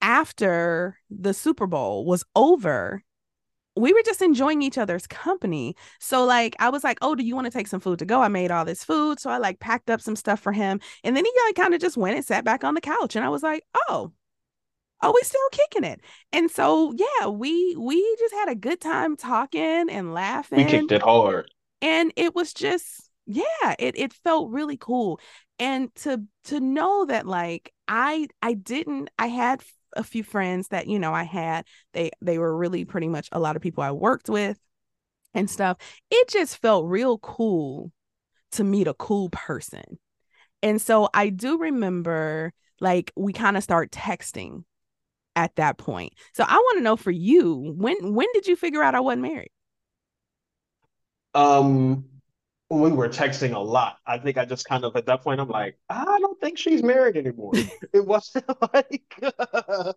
[0.00, 3.02] after the Super Bowl was over,
[3.78, 5.76] we were just enjoying each other's company.
[6.00, 8.20] So like I was like, "Oh, do you want to take some food to go?"
[8.22, 10.80] I made all this food, so I like packed up some stuff for him.
[11.04, 13.24] And then he like kind of just went and sat back on the couch and
[13.24, 14.12] I was like, "Oh,
[15.02, 16.00] oh, we still kicking it."
[16.32, 20.58] And so yeah, we we just had a good time talking and laughing.
[20.58, 21.50] We kicked it hard.
[21.80, 25.20] And it was just yeah, it it felt really cool.
[25.58, 29.62] And to to know that like I I didn't I had
[29.94, 31.66] a few friends that you know I had.
[31.92, 34.58] They they were really pretty much a lot of people I worked with
[35.34, 35.78] and stuff.
[36.10, 37.92] It just felt real cool
[38.52, 39.98] to meet a cool person.
[40.62, 44.64] And so I do remember like we kind of start texting
[45.36, 46.14] at that point.
[46.34, 49.22] So I want to know for you, when when did you figure out I wasn't
[49.22, 49.52] married?
[51.34, 52.04] Um,
[52.70, 53.96] we were texting a lot.
[54.06, 56.82] I think I just kind of at that point I'm like, I don't think she's
[56.82, 57.52] married anymore.
[57.92, 59.94] it wasn't like because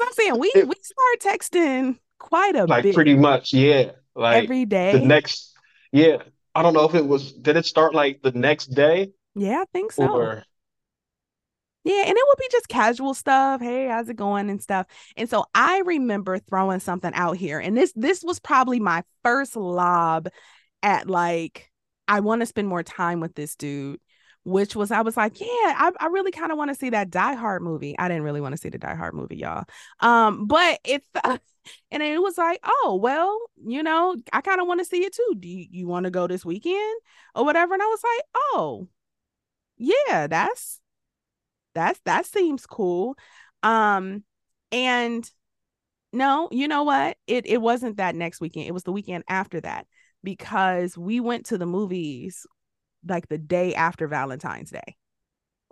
[0.00, 2.94] I'm saying we it, we start texting quite a like bit.
[2.94, 3.92] pretty much, yeah.
[4.14, 4.92] Like every day.
[4.92, 5.54] The next,
[5.90, 6.22] yeah.
[6.54, 7.32] I don't know if it was.
[7.32, 9.12] Did it start like the next day?
[9.34, 10.06] Yeah, I think so.
[10.06, 10.44] Or
[11.84, 13.60] yeah, and it would be just casual stuff.
[13.60, 14.86] Hey, how's it going and stuff.
[15.16, 17.58] And so I remember throwing something out here.
[17.58, 20.28] And this this was probably my first lob
[20.82, 21.70] at like
[22.06, 24.00] I want to spend more time with this dude,
[24.44, 27.10] which was I was like, yeah, I, I really kind of want to see that
[27.10, 27.98] Die Hard movie.
[27.98, 29.64] I didn't really want to see the Die Hard movie, y'all.
[29.98, 34.80] Um, but it and it was like, oh, well, you know, I kind of want
[34.80, 35.34] to see it too.
[35.38, 37.00] Do you, you want to go this weekend
[37.34, 37.74] or whatever?
[37.74, 38.88] And I was like, oh,
[39.78, 40.81] yeah, that's
[41.74, 43.16] that's that seems cool.
[43.62, 44.24] Um,
[44.70, 45.28] and
[46.12, 47.16] no, you know what?
[47.26, 48.66] It it wasn't that next weekend.
[48.66, 49.86] It was the weekend after that
[50.24, 52.46] because we went to the movies
[53.06, 54.96] like the day after Valentine's Day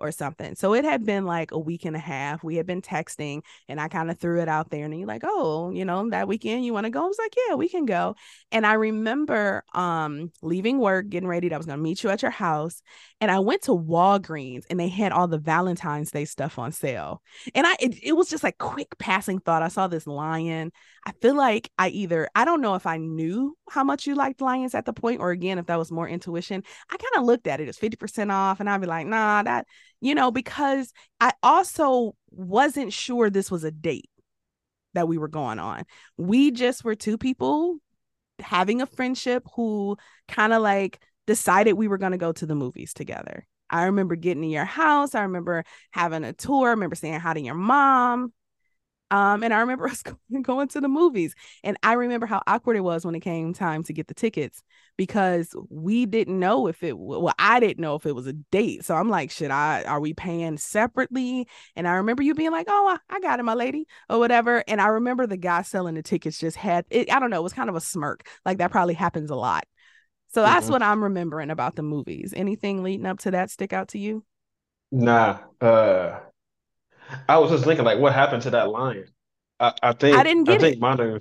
[0.01, 0.55] or something.
[0.55, 2.43] So it had been like a week and a half.
[2.43, 5.23] We had been texting and I kind of threw it out there and you're like,
[5.25, 7.87] "Oh, you know, that weekend you want to go?" I was like, "Yeah, we can
[7.87, 8.15] go."
[8.51, 11.53] And I remember um leaving work, getting ready.
[11.53, 12.83] I was to meet you at your house,
[13.21, 17.23] and I went to Walgreens and they had all the Valentine's Day stuff on sale.
[17.55, 19.63] And I it, it was just like quick passing thought.
[19.63, 20.73] I saw this lion.
[21.05, 24.41] I feel like I either I don't know if I knew how much you liked
[24.41, 26.63] lions at the point or again if that was more intuition.
[26.91, 29.67] I kind of looked at it as 50% off and I'd be like, "Nah, that
[30.01, 34.11] you know, because I also wasn't sure this was a date
[34.95, 35.85] that we were going on.
[36.17, 37.79] We just were two people
[38.41, 42.55] having a friendship who kind of like decided we were going to go to the
[42.55, 43.47] movies together.
[43.69, 45.15] I remember getting in your house.
[45.15, 46.69] I remember having a tour.
[46.69, 48.33] I remember saying hi to your mom.
[49.11, 50.03] Um, and I remember us
[50.43, 51.35] going to the movies.
[51.65, 54.63] And I remember how awkward it was when it came time to get the tickets
[54.97, 58.85] because we didn't know if it well, I didn't know if it was a date.
[58.85, 61.49] So I'm like, should I are we paying separately?
[61.77, 64.63] And I remember you being like, Oh, I got it, my lady, or whatever.
[64.69, 67.43] And I remember the guy selling the tickets just had it, I don't know, it
[67.43, 68.27] was kind of a smirk.
[68.45, 69.65] Like that probably happens a lot.
[70.33, 70.75] So that's mm-hmm.
[70.75, 72.33] what I'm remembering about the movies.
[72.37, 74.25] Anything leading up to that stick out to you?
[74.93, 75.41] Nah.
[75.61, 76.21] Uh
[77.29, 79.07] I was just thinking, like, what happened to that lion?
[79.59, 80.81] I, I think I didn't get I think it.
[80.81, 81.21] mine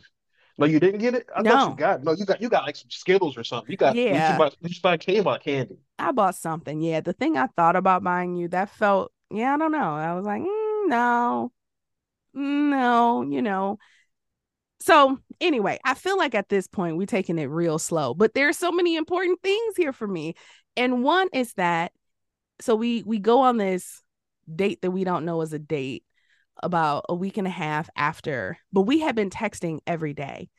[0.60, 1.30] no, you didn't get it.
[1.34, 1.52] I no.
[1.52, 2.12] thought you got no.
[2.12, 3.72] You got you got like some Skittles or something.
[3.72, 4.34] You got yeah.
[4.34, 5.78] You just, you just buy came about candy.
[5.98, 6.82] I bought something.
[6.82, 9.54] Yeah, the thing I thought about buying you that felt yeah.
[9.54, 9.78] I don't know.
[9.78, 11.54] I was like mm, no,
[12.36, 13.22] mm, no.
[13.22, 13.80] You know.
[14.82, 18.58] So anyway, I feel like at this point we're taking it real slow, but there's
[18.58, 20.36] so many important things here for me,
[20.76, 21.94] and one is that
[22.60, 24.04] so we we go on this
[24.56, 26.04] date that we don't know is a date
[26.62, 30.50] about a week and a half after, but we had been texting every day.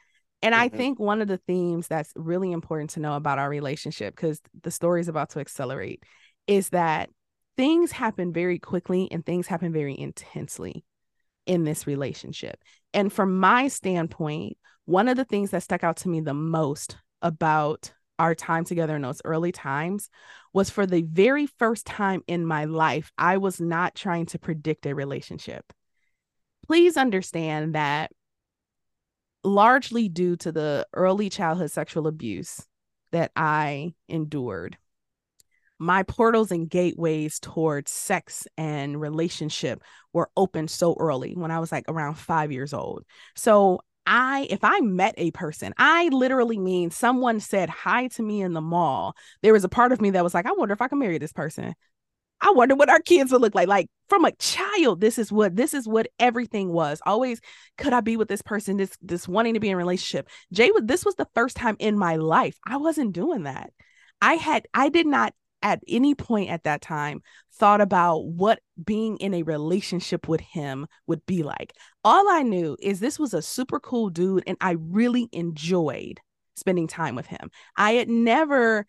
[0.43, 0.63] And mm-hmm.
[0.63, 4.41] I think one of the themes that's really important to know about our relationship, because
[4.63, 6.03] the story is about to accelerate,
[6.47, 7.11] is that
[7.57, 10.85] things happen very quickly and things happen very intensely
[11.47, 12.59] in this relationship.
[12.95, 16.97] And from my standpoint, one of the things that stuck out to me the most
[17.23, 20.11] about our time together in those early times
[20.53, 24.85] was for the very first time in my life, I was not trying to predict
[24.85, 25.73] a relationship.
[26.67, 28.13] Please understand that
[29.43, 32.61] largely due to the early childhood sexual abuse
[33.11, 34.77] that I endured,
[35.79, 41.73] my portals and gateways towards sex and relationship were opened so early when I was
[41.73, 43.05] like around five years old.
[43.35, 48.43] So I, if I met a person, I literally mean someone said hi to me
[48.43, 49.15] in the mall.
[49.43, 51.19] There was a part of me that was like, I wonder if I can marry
[51.19, 51.75] this person.
[52.41, 53.69] I wonder what our kids would look like.
[53.69, 57.01] Like from a child, this is what this is what everything was.
[57.05, 57.41] Always,
[57.77, 58.79] could I be with this person?
[58.79, 60.29] This this wanting to be in relationship.
[60.53, 63.73] Jay, was this was the first time in my life I wasn't doing that.
[64.23, 67.23] I had I did not at any point at that time
[67.55, 71.75] thought about what being in a relationship with him would be like.
[72.05, 76.21] All I knew is this was a super cool dude and I really enjoyed
[76.57, 77.51] spending time with him.
[77.77, 78.87] I had never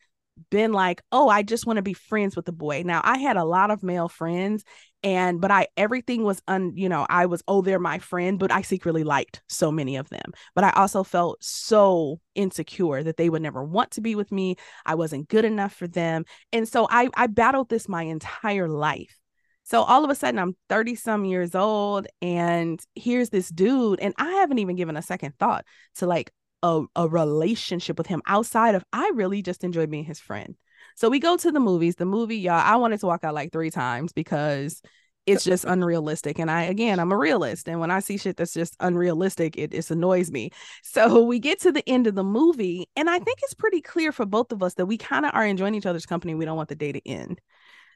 [0.49, 2.83] been like, oh, I just want to be friends with the boy.
[2.85, 4.63] Now, I had a lot of male friends
[5.03, 8.51] and but I everything was un, you know, I was oh, they're my friend, but
[8.51, 10.33] I secretly liked so many of them.
[10.55, 14.55] But I also felt so insecure that they would never want to be with me.
[14.85, 16.25] I wasn't good enough for them.
[16.53, 19.17] And so I I battled this my entire life.
[19.63, 24.13] So all of a sudden I'm 30 some years old and here's this dude and
[24.17, 26.31] I haven't even given a second thought to like
[26.63, 30.55] a, a relationship with him outside of I really just enjoy being his friend.
[30.95, 31.95] So we go to the movies.
[31.95, 34.81] The movie, y'all, I wanted to walk out like three times because
[35.27, 36.39] it's just unrealistic.
[36.39, 37.67] And I, again, I'm a realist.
[37.67, 40.49] And when I see shit that's just unrealistic, it, it annoys me.
[40.83, 44.11] So we get to the end of the movie, and I think it's pretty clear
[44.11, 46.33] for both of us that we kind of are enjoying each other's company.
[46.33, 47.39] We don't want the day to end.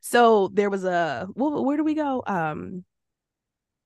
[0.01, 2.23] So there was a, well, where do we go?
[2.27, 2.85] Um,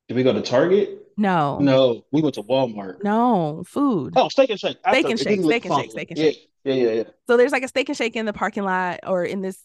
[0.09, 1.05] Did we go to Target?
[1.17, 3.03] no, No, we went to Walmart.
[3.03, 4.13] no, food.
[4.15, 4.77] Oh, Steak and Shake.
[4.79, 5.91] Steak and Shake, Steak and Shake.
[5.91, 6.49] Steak and Yeah, Shake.
[6.63, 7.03] Yeah, yeah, yeah.
[7.27, 9.59] So there's like a steak and shake in the parking lot or in this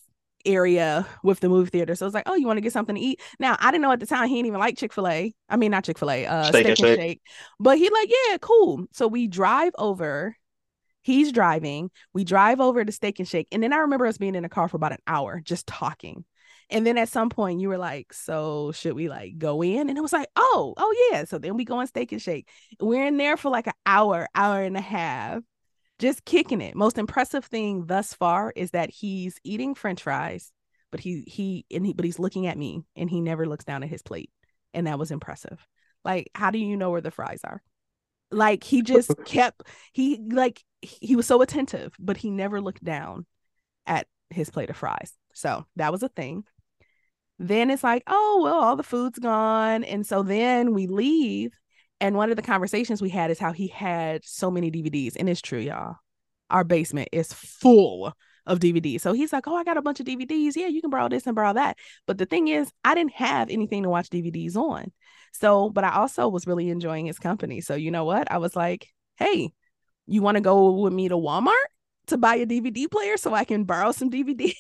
[0.45, 1.95] area with the movie theater.
[1.95, 3.21] So it's like, oh, you want to get something to eat?
[3.41, 5.35] Now I didn't know at the time he didn't even like Chick Fil A.
[5.49, 7.01] I mean, not Chick Fil A, uh, Steak Steak, and and Shake.
[7.01, 7.23] Shake.
[7.59, 8.85] But he like, yeah, cool.
[8.93, 10.37] So we drive over.
[11.03, 11.91] He's driving.
[12.13, 14.49] We drive over to Steak and Shake, and then I remember us being in the
[14.49, 16.25] car for about an hour just talking.
[16.71, 19.89] And then at some point you were like, so should we like go in?
[19.89, 21.25] And it was like, oh, oh yeah.
[21.25, 22.49] So then we go in Steak and Shake.
[22.81, 25.43] We're in there for like an hour, hour and a half
[25.99, 26.75] just kicking it.
[26.75, 30.53] Most impressive thing thus far is that he's eating french fries,
[30.91, 33.83] but he he and he but he's looking at me and he never looks down
[33.83, 34.31] at his plate.
[34.73, 35.65] And that was impressive.
[36.05, 37.63] Like, how do you know where the fries are?
[38.31, 39.63] Like he just kept
[39.93, 43.27] he like he was so attentive, but he never looked down
[43.87, 45.13] at his plate of fries.
[45.33, 46.45] So that was a thing.
[47.39, 49.85] Then it's like, oh, well, all the food's gone.
[49.85, 51.53] And so then we leave.
[52.01, 55.17] And one of the conversations we had is how he had so many DVDs.
[55.17, 55.97] And it's true, y'all.
[56.51, 58.13] Our basement is full
[58.47, 59.01] of DVDs.
[59.01, 60.53] So he's like, oh, I got a bunch of DVDs.
[60.57, 61.79] Yeah, you can borrow this and borrow that.
[62.07, 64.93] But the thing is, I didn't have anything to watch DVDs on.
[65.33, 67.61] So, but I also was really enjoying his company.
[67.61, 68.31] So, you know what?
[68.31, 69.53] I was like, hey,
[70.07, 71.55] you want to go with me to Walmart
[72.09, 74.53] to buy a DVD player so I can borrow some DVDs?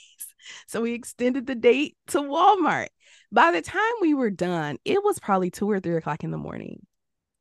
[0.66, 2.88] So we extended the date to Walmart.
[3.32, 6.38] By the time we were done, it was probably two or three o'clock in the
[6.38, 6.86] morning.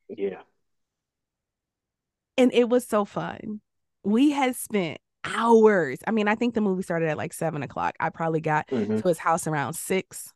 [0.09, 0.41] Yeah.
[2.37, 3.61] And it was so fun.
[4.03, 5.99] We had spent hours.
[6.07, 7.95] I mean, I think the movie started at like seven o'clock.
[7.99, 9.01] I probably got Mhm.
[9.01, 10.33] to his house around six,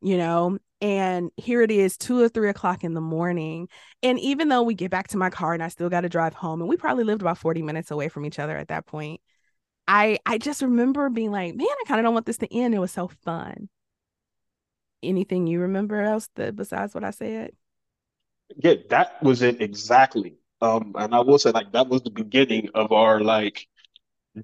[0.00, 3.68] you know, and here it is, two or three o'clock in the morning.
[4.02, 6.34] And even though we get back to my car and I still got to drive
[6.34, 9.20] home, and we probably lived about 40 minutes away from each other at that point,
[9.86, 12.74] I I just remember being like, man, I kind of don't want this to end.
[12.74, 13.68] It was so fun.
[15.02, 17.52] Anything you remember else that besides what I said?
[18.56, 20.36] Yeah, that was it exactly.
[20.60, 23.66] Um, and I will say like that was the beginning of our like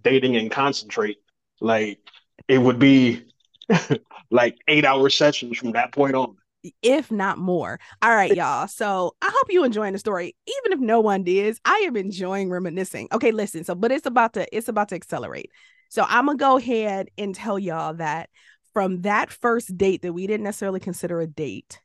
[0.02, 1.18] dating and concentrate.
[1.60, 2.00] Like
[2.48, 3.24] it would be
[4.30, 6.36] like eight hour sessions from that point on.
[6.82, 7.78] If not more.
[8.02, 8.68] All right, y'all.
[8.68, 10.36] So I hope you enjoying the story.
[10.46, 13.08] Even if no one did, I am enjoying reminiscing.
[13.12, 13.64] Okay, listen.
[13.64, 15.50] So, but it's about to it's about to accelerate.
[15.88, 18.30] So I'm gonna go ahead and tell y'all that
[18.72, 21.80] from that first date that we didn't necessarily consider a date,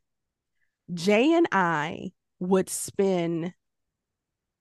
[0.93, 3.53] Jay and I would spend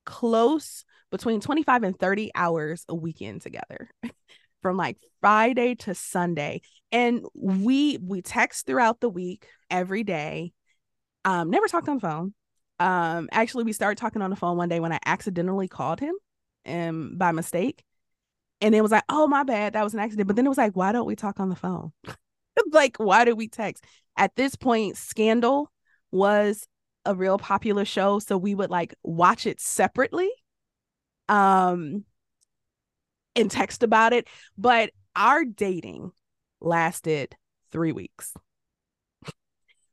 [0.07, 3.89] close between 25 and 30 hours a weekend together
[4.65, 6.63] from like Friday to Sunday.
[6.91, 10.55] And we we text throughout the week every day.
[11.27, 12.35] Um never talked on the phone.
[12.81, 16.15] Um actually we started talking on the phone one day when i accidentally called him
[16.65, 17.85] and by mistake.
[18.63, 20.27] And it was like oh my bad that was an accident.
[20.29, 21.93] But then it was like why don't we talk on the phone?
[22.71, 23.85] Like why do we text?
[24.17, 25.71] At this point scandal
[26.11, 26.67] was
[27.05, 30.31] a real popular show so we would like watch it separately.
[31.29, 32.05] Um
[33.37, 34.27] and text about it
[34.57, 36.13] but our dating
[36.61, 37.37] lasted
[37.71, 38.35] three weeks.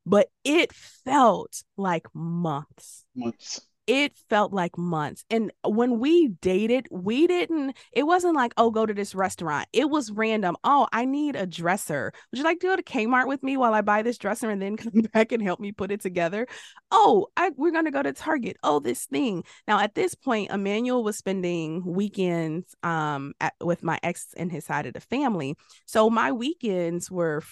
[0.04, 3.04] But it felt like months.
[3.14, 3.60] Months.
[3.86, 5.24] It felt like months.
[5.28, 9.66] And when we dated, we didn't, it wasn't like, oh, go to this restaurant.
[9.72, 10.56] It was random.
[10.62, 12.12] Oh, I need a dresser.
[12.30, 14.62] Would you like to go to Kmart with me while I buy this dresser and
[14.62, 16.46] then come back and help me put it together?
[16.92, 18.56] Oh, I, we're going to go to Target.
[18.62, 19.42] Oh, this thing.
[19.66, 24.64] Now, at this point, Emmanuel was spending weekends um, at, with my ex and his
[24.64, 25.56] side of the family.
[25.86, 27.42] So my weekends were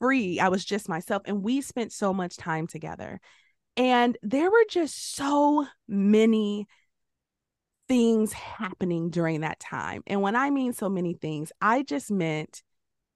[0.00, 0.38] free.
[0.38, 3.20] I was just myself, and we spent so much time together.
[3.76, 6.66] And there were just so many
[7.88, 10.02] things happening during that time.
[10.06, 12.62] And when I mean so many things, I just meant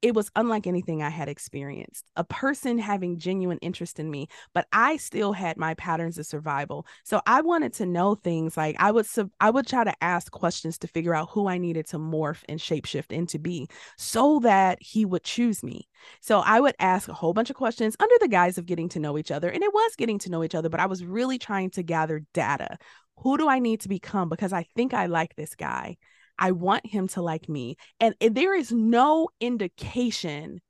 [0.07, 2.05] it was unlike anything I had experienced.
[2.15, 6.87] A person having genuine interest in me, but I still had my patterns of survival.
[7.03, 10.31] So I wanted to know things like I would sub- I would try to ask
[10.31, 14.79] questions to figure out who I needed to morph and shapeshift into be so that
[14.81, 15.89] he would choose me.
[16.21, 19.01] So I would ask a whole bunch of questions under the guise of getting to
[19.01, 19.49] know each other.
[19.51, 22.23] And it was getting to know each other, but I was really trying to gather
[22.33, 22.79] data.
[23.23, 25.97] Who do I need to become because I think I like this guy.
[26.39, 27.77] I want him to like me.
[28.01, 30.61] And there is no indication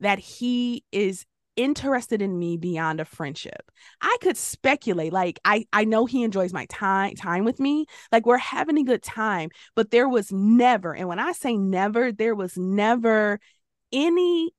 [0.00, 1.24] that he is
[1.56, 3.70] interested in me beyond a friendship.
[4.00, 7.86] I could speculate like I I know he enjoys my time time with me.
[8.10, 12.10] Like we're having a good time, but there was never and when I say never,
[12.12, 13.38] there was never
[13.92, 14.52] any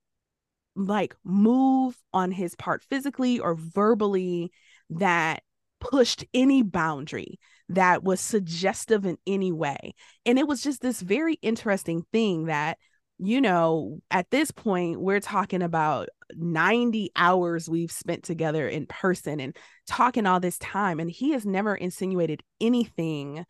[0.75, 4.51] like move on his part physically or verbally
[4.89, 5.43] that
[5.79, 7.39] pushed any boundary
[7.75, 9.93] that was suggestive in any way.
[10.25, 12.77] And it was just this very interesting thing that,
[13.19, 19.39] you know, at this point, we're talking about 90 hours we've spent together in person
[19.39, 19.55] and
[19.87, 20.99] talking all this time.
[20.99, 23.45] And he has never insinuated anything,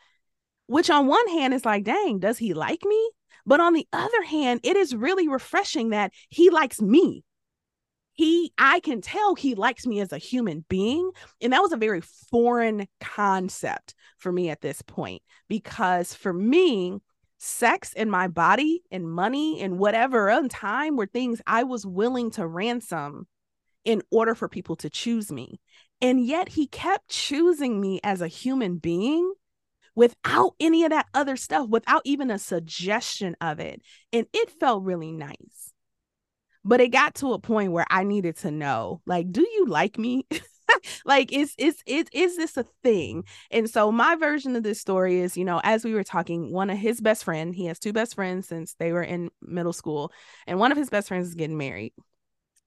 [0.67, 3.09] which on one hand is like, dang, does he like me?
[3.45, 7.23] But on the other hand, it is really refreshing that he likes me
[8.13, 11.09] he i can tell he likes me as a human being
[11.41, 16.97] and that was a very foreign concept for me at this point because for me
[17.37, 22.31] sex and my body and money and whatever and time were things i was willing
[22.31, 23.27] to ransom
[23.85, 25.59] in order for people to choose me.
[26.01, 29.33] And yet he kept choosing me as a human being
[29.95, 33.81] without any of that other stuff without even a suggestion of it.
[34.11, 35.72] And it felt really nice
[36.65, 39.97] but it got to a point where I needed to know, like, do you like
[39.97, 40.25] me?
[41.05, 45.19] like is is is is this a thing and so my version of this story
[45.19, 47.93] is you know as we were talking one of his best friend he has two
[47.93, 50.11] best friends since they were in middle school
[50.47, 51.93] and one of his best friends is getting married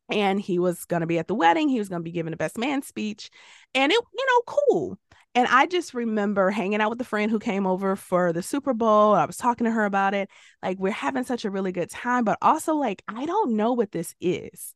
[0.09, 2.33] and he was going to be at the wedding he was going to be giving
[2.33, 3.31] a best man speech
[3.75, 4.99] and it you know cool
[5.37, 8.73] and I just remember hanging out with a friend who came over for the Super
[8.73, 9.13] Bowl.
[9.13, 10.31] I was talking to her about it.
[10.63, 13.93] Like, we're having such a really good time, but also, like, I don't know what
[13.93, 14.75] this is.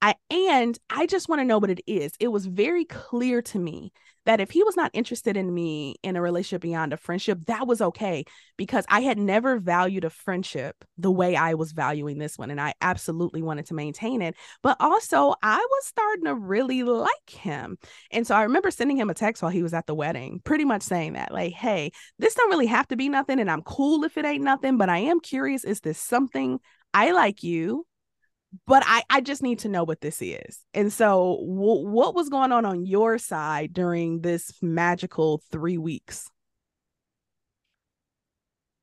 [0.00, 2.12] I and I just want to know what it is.
[2.20, 3.92] It was very clear to me
[4.26, 7.66] that if he was not interested in me in a relationship beyond a friendship, that
[7.66, 8.24] was okay
[8.56, 12.60] because I had never valued a friendship the way I was valuing this one and
[12.60, 14.36] I absolutely wanted to maintain it.
[14.62, 17.78] But also, I was starting to really like him.
[18.12, 20.64] And so I remember sending him a text while he was at the wedding, pretty
[20.66, 24.04] much saying that like, "Hey, this don't really have to be nothing and I'm cool
[24.04, 26.60] if it ain't nothing, but I am curious is this something
[26.92, 27.86] I like you
[28.66, 30.60] but I, I just need to know what this is.
[30.74, 36.28] And so, w- what was going on on your side during this magical three weeks?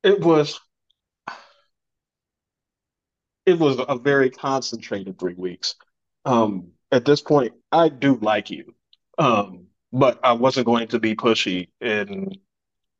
[0.02, 0.60] It was,
[3.44, 5.74] it was a very concentrated three weeks.
[6.24, 8.74] Um, at this point, I do like you,
[9.18, 12.36] um, but I wasn't going to be pushy, and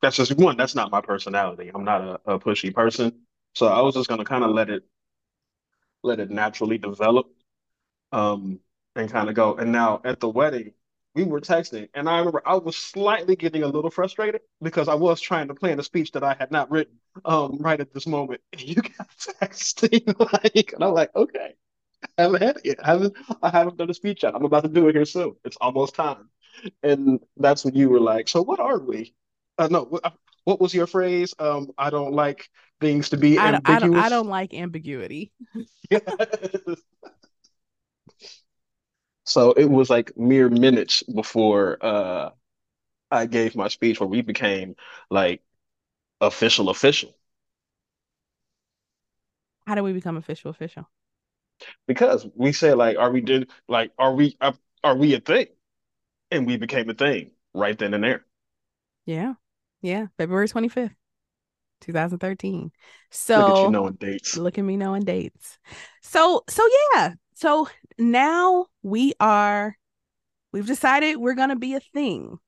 [0.03, 0.57] that's just one.
[0.57, 1.71] That's not my personality.
[1.73, 3.21] I'm not a, a pushy person,
[3.55, 4.83] so I was just going to kind of let it
[6.03, 7.27] let it naturally develop
[8.13, 8.61] um,
[8.95, 9.55] and kind of go.
[9.57, 10.73] And now at the wedding,
[11.15, 14.95] we were texting, and I remember I was slightly getting a little frustrated because I
[14.95, 18.07] was trying to plan a speech that I had not written um, right at this
[18.07, 18.43] moment.
[18.59, 19.09] You got
[19.43, 21.55] texting like, and I'm like, okay,
[22.19, 22.79] I haven't had it yet.
[22.85, 24.35] I haven't I haven't done a speech yet.
[24.35, 25.37] I'm about to do it here soon.
[25.45, 26.29] It's almost time.
[26.83, 29.15] And that's when you were like, so what are we?
[29.59, 31.35] Uh, no, what, what was your phrase?
[31.39, 32.49] Um, I don't like
[32.81, 33.53] things to be I ambiguous.
[33.53, 35.33] Don't, I, don't, I don't like ambiguity.
[39.25, 42.31] so it was like mere minutes before uh,
[43.11, 44.77] I gave my speech where we became
[45.11, 45.43] like
[46.21, 47.15] official official.
[49.67, 50.89] How do we become official official?
[51.87, 54.53] Because we said like, are we did like, are we uh,
[54.85, 55.47] are we a thing?
[56.31, 58.27] And we became a thing right then and there.
[59.07, 59.35] Yeah,
[59.81, 60.95] yeah, February twenty fifth.
[61.83, 62.71] 2013.
[63.11, 64.37] So look at you knowing dates.
[64.37, 65.59] Look at me knowing dates.
[66.03, 67.15] So so yeah.
[67.35, 67.69] So
[67.99, 69.77] now we are
[70.53, 72.39] we've decided we're gonna be a thing.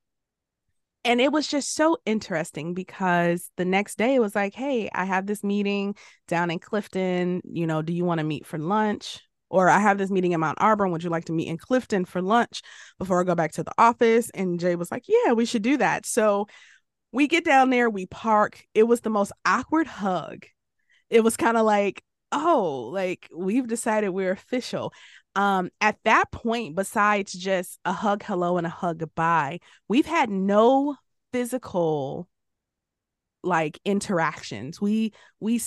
[1.05, 5.05] And it was just so interesting because the next day it was like, hey, I
[5.05, 5.95] have this meeting
[6.27, 7.41] down in Clifton.
[7.45, 9.19] You know, do you want to meet for lunch?
[9.49, 10.91] Or I have this meeting in Mount Auburn.
[10.91, 12.61] Would you like to meet in Clifton for lunch
[12.99, 14.29] before I go back to the office?
[14.31, 16.05] And Jay was like, yeah, we should do that.
[16.05, 16.47] So
[17.11, 18.63] we get down there, we park.
[18.73, 20.45] It was the most awkward hug.
[21.09, 24.93] It was kind of like, oh, like we've decided we're official.
[25.35, 30.29] Um, at that point, besides just a hug hello and a hug goodbye, we've had
[30.29, 30.95] no
[31.31, 32.27] physical
[33.43, 34.81] like interactions.
[34.81, 35.59] We we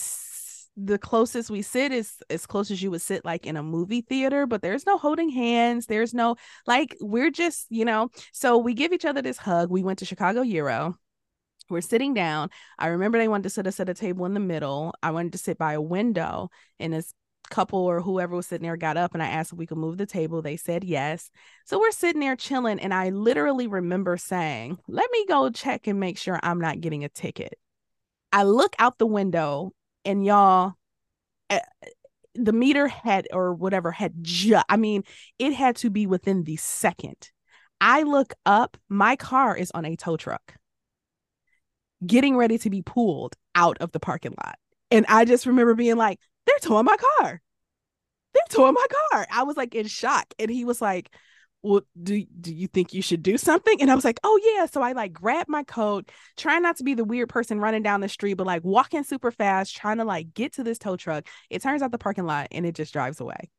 [0.77, 4.01] the closest we sit is as close as you would sit like in a movie
[4.01, 6.35] theater but there's no holding hands there's no
[6.67, 10.07] like we're just you know so we give each other this hug we went to
[10.07, 10.97] chicago euro
[11.69, 12.51] we're sitting down.
[12.79, 14.95] I remember they wanted to sit us at a table in the middle.
[15.03, 17.15] I wanted to sit by a window, and this
[17.51, 19.99] couple or whoever was sitting there got up and I asked if we could move
[19.99, 20.41] the table.
[20.41, 21.31] They said yes.
[21.67, 26.01] So we're sitting there chilling, and I literally remember saying, Let me go check and
[26.01, 27.55] make sure I'm not getting a ticket.
[28.33, 29.73] I look out the window,
[30.05, 30.75] and y'all,
[31.51, 31.59] uh,
[32.35, 35.05] the meter had or whatever had just, I mean,
[35.39, 37.31] it had to be within the second.
[37.81, 40.55] I look up, my car is on a tow truck
[42.07, 44.59] getting ready to be pulled out of the parking lot.
[44.91, 47.41] And I just remember being like, they're towing my car.
[48.35, 49.27] They're towing my car.
[49.31, 50.27] I was like in shock.
[50.39, 51.15] And he was like,
[51.63, 53.81] well, do do you think you should do something?
[53.81, 54.67] And I was like, oh yeah.
[54.67, 58.01] So I like grabbed my coat, trying not to be the weird person running down
[58.01, 61.29] the street, but like walking super fast, trying to like get to this tow truck.
[61.51, 63.51] It turns out the parking lot and it just drives away.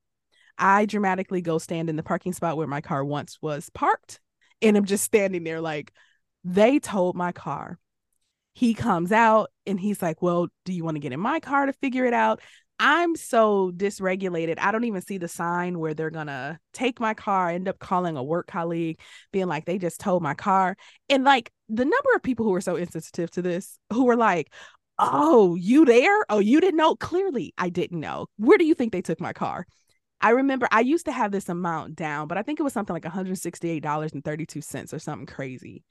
[0.58, 4.20] I dramatically go stand in the parking spot where my car once was parked,
[4.62, 5.94] and I'm just standing there like
[6.44, 7.80] they towed my car.
[8.54, 11.66] He comes out and he's like, Well, do you want to get in my car
[11.66, 12.42] to figure it out?
[12.80, 14.56] I'm so dysregulated.
[14.60, 18.18] I don't even see the sign where they're gonna take my car, end up calling
[18.18, 19.00] a work colleague,
[19.32, 20.76] being like, they just towed my car.
[21.10, 24.52] And like the number of people who are so insensitive to this, who were like,
[25.00, 26.26] Oh, you there?
[26.30, 26.96] Oh, you didn't know?
[26.96, 28.28] Clearly, I didn't know.
[28.38, 29.66] Where do you think they took my car?
[30.22, 32.94] I remember I used to have this amount down, but I think it was something
[32.94, 35.84] like $168.32 or something crazy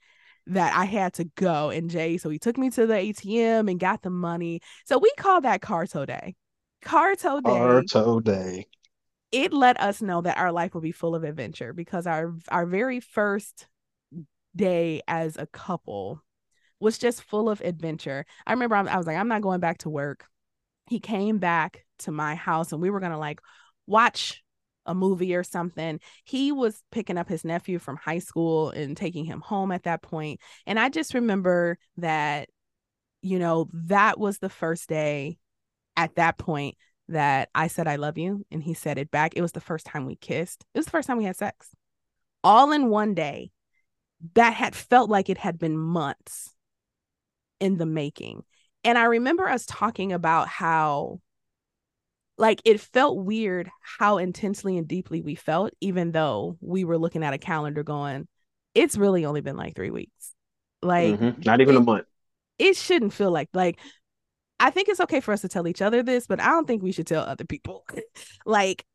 [0.47, 1.69] that I had to go.
[1.69, 4.61] And Jay, so he took me to the ATM and got the money.
[4.85, 6.35] So we call that Carto day.
[6.83, 7.49] Carto day.
[7.49, 8.67] Carto day.
[9.31, 12.65] It let us know that our life will be full of adventure because our our
[12.65, 13.67] very first
[14.55, 16.21] day as a couple
[16.79, 18.25] was just full of adventure.
[18.45, 20.25] I remember I was like, I'm not going back to work.
[20.87, 23.39] He came back to my house and we were gonna like
[23.87, 24.42] watch
[24.85, 25.99] a movie or something.
[26.25, 30.01] He was picking up his nephew from high school and taking him home at that
[30.01, 30.39] point.
[30.65, 32.49] And I just remember that,
[33.21, 35.37] you know, that was the first day
[35.95, 36.75] at that point
[37.09, 38.45] that I said, I love you.
[38.51, 39.33] And he said it back.
[39.35, 41.69] It was the first time we kissed, it was the first time we had sex.
[42.43, 43.51] All in one day.
[44.35, 46.53] That had felt like it had been months
[47.59, 48.43] in the making.
[48.85, 51.19] And I remember us talking about how
[52.37, 57.23] like it felt weird how intensely and deeply we felt, even though we were looking
[57.23, 58.27] at a calendar going,
[58.73, 60.33] it's really only been like three weeks.
[60.81, 61.41] Like mm-hmm.
[61.41, 62.05] not even it, a month.
[62.57, 63.79] It shouldn't feel like like
[64.59, 66.81] I think it's okay for us to tell each other this, but I don't think
[66.81, 67.85] we should tell other people
[68.45, 68.85] like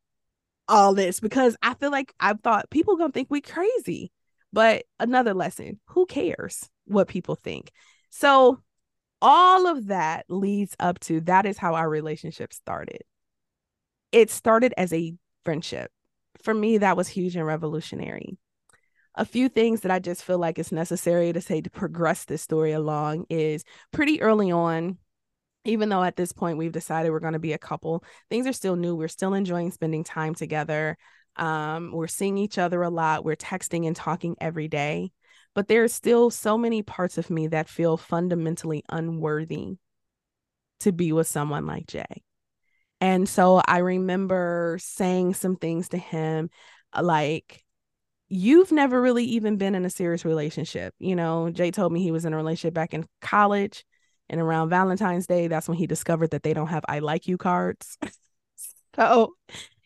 [0.67, 4.11] all this because I feel like I thought people gonna think we crazy.
[4.51, 7.71] But another lesson, who cares what people think?
[8.09, 8.61] So
[9.21, 13.03] all of that leads up to that is how our relationship started
[14.11, 15.91] it started as a friendship.
[16.41, 18.37] For me, that was huge and revolutionary.
[19.15, 22.41] A few things that I just feel like it's necessary to say to progress this
[22.41, 24.97] story along is pretty early on,
[25.65, 28.53] even though at this point we've decided we're going to be a couple, things are
[28.53, 28.95] still new.
[28.95, 30.97] We're still enjoying spending time together.
[31.35, 33.25] Um, we're seeing each other a lot.
[33.25, 35.11] We're texting and talking every day.
[35.55, 39.77] But there are still so many parts of me that feel fundamentally unworthy
[40.81, 42.23] to be with someone like Jay.
[43.01, 46.49] And so I remember saying some things to him
[46.93, 47.63] uh, like,
[48.31, 50.93] You've never really even been in a serious relationship.
[50.99, 53.85] You know, Jay told me he was in a relationship back in college.
[54.29, 57.37] And around Valentine's Day, that's when he discovered that they don't have I like you
[57.37, 57.97] cards.
[58.95, 59.33] so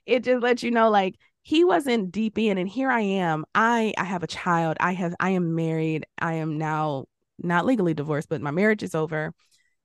[0.06, 3.94] it just lets you know, like, he wasn't deep in and here i am i
[3.98, 7.06] i have a child i have i am married i am now
[7.38, 9.34] not legally divorced but my marriage is over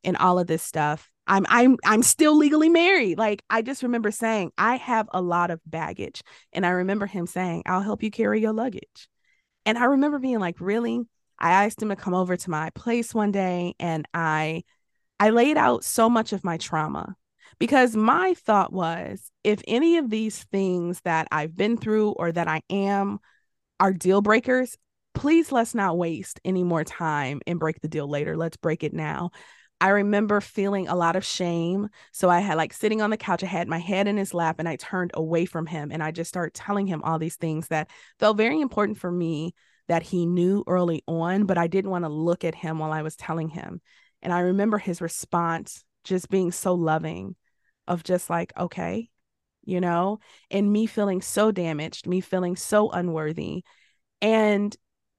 [0.04, 3.18] and all of this stuff I'm I'm I'm still legally married.
[3.18, 6.22] Like I just remember saying, I have a lot of baggage.
[6.52, 9.08] And I remember him saying, I'll help you carry your luggage.
[9.66, 11.02] And I remember being like, really?
[11.38, 14.64] I asked him to come over to my place one day and I
[15.20, 17.14] I laid out so much of my trauma
[17.58, 22.48] because my thought was if any of these things that I've been through or that
[22.48, 23.18] I am
[23.80, 24.76] are deal breakers,
[25.14, 28.36] please let's not waste any more time and break the deal later.
[28.36, 29.30] Let's break it now.
[29.80, 31.88] I remember feeling a lot of shame.
[32.12, 34.56] So I had like sitting on the couch, I had my head in his lap
[34.58, 37.68] and I turned away from him and I just started telling him all these things
[37.68, 39.54] that felt very important for me
[39.86, 43.02] that he knew early on, but I didn't want to look at him while I
[43.02, 43.80] was telling him.
[44.20, 47.36] And I remember his response just being so loving
[47.86, 49.08] of just like, okay,
[49.64, 50.18] you know,
[50.50, 53.64] and me feeling so damaged, me feeling so unworthy.
[54.20, 54.74] And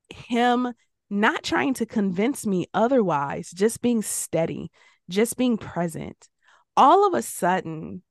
[0.10, 0.74] him
[1.10, 4.72] not trying to convince me otherwise, just being steady,
[5.10, 6.30] just being present.
[6.78, 8.04] All of a sudden,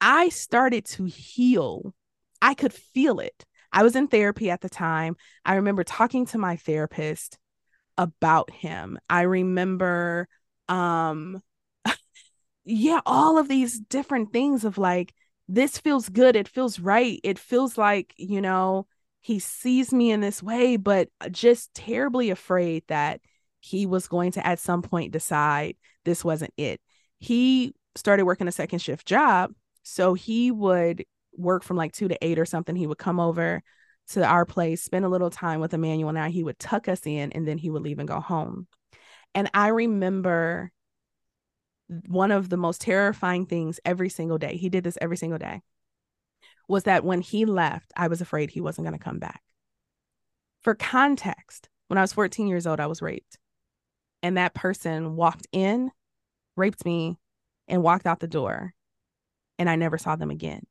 [0.00, 1.94] I started to heal.
[2.40, 3.44] I could feel it.
[3.72, 5.16] I was in therapy at the time.
[5.44, 7.38] I remember talking to my therapist
[7.96, 8.98] about him.
[9.08, 10.28] I remember
[10.68, 11.42] um
[12.64, 15.14] yeah, all of these different things of like
[15.48, 17.20] this feels good, it feels right.
[17.24, 18.86] It feels like, you know,
[19.20, 23.20] he sees me in this way, but uh, just terribly afraid that
[23.60, 26.80] he was going to at some point decide this wasn't it.
[27.18, 29.52] He started working a second shift job.
[29.82, 31.04] So he would
[31.36, 32.76] work from like two to eight or something.
[32.76, 33.62] He would come over
[34.08, 36.30] to our place, spend a little time with Emmanuel and I.
[36.30, 38.66] He would tuck us in and then he would leave and go home.
[39.34, 40.72] And I remember
[42.08, 45.60] one of the most terrifying things every single day, he did this every single day,
[46.70, 49.42] was that when he left, I was afraid he wasn't going to come back.
[50.62, 53.38] For context, when I was 14 years old, I was raped.
[54.22, 55.90] And that person walked in,
[56.56, 57.18] raped me,
[57.66, 58.74] and walked out the door.
[59.58, 60.66] And I never saw them again.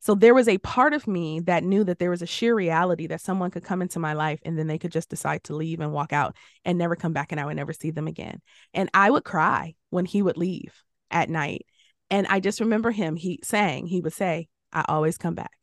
[0.00, 3.08] So there was a part of me that knew that there was a sheer reality
[3.08, 5.80] that someone could come into my life and then they could just decide to leave
[5.80, 8.40] and walk out and never come back and I would never see them again.
[8.72, 10.72] And I would cry when he would leave
[11.10, 11.66] at night.
[12.08, 15.56] And I just remember him, he saying, he would say, I always come back.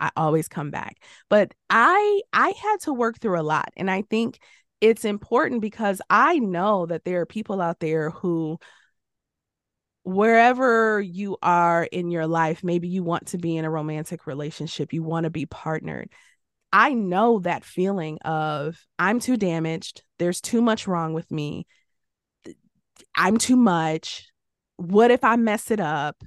[0.00, 0.96] I always come back.
[1.28, 3.70] But I I had to work through a lot.
[3.76, 4.40] And I think
[4.80, 8.58] it's important because I know that there are people out there who
[10.02, 14.92] wherever you are in your life, maybe you want to be in a romantic relationship,
[14.92, 16.10] you want to be partnered.
[16.72, 21.66] I know that feeling of I'm too damaged, there's too much wrong with me,
[23.14, 24.26] I'm too much.
[24.76, 26.24] What if I mess it up?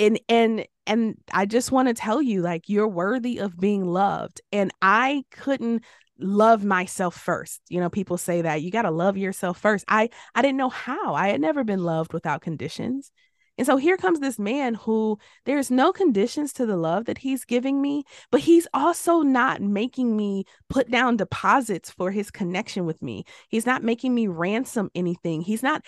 [0.00, 4.40] And and and I just want to tell you like you're worthy of being loved.
[4.50, 5.84] And I couldn't
[6.18, 7.60] love myself first.
[7.68, 9.84] You know, people say that you got to love yourself first.
[9.88, 11.14] I I didn't know how.
[11.14, 13.12] I had never been loved without conditions.
[13.60, 17.44] And so here comes this man who there's no conditions to the love that he's
[17.44, 23.02] giving me, but he's also not making me put down deposits for his connection with
[23.02, 23.24] me.
[23.50, 25.42] He's not making me ransom anything.
[25.42, 25.84] He's not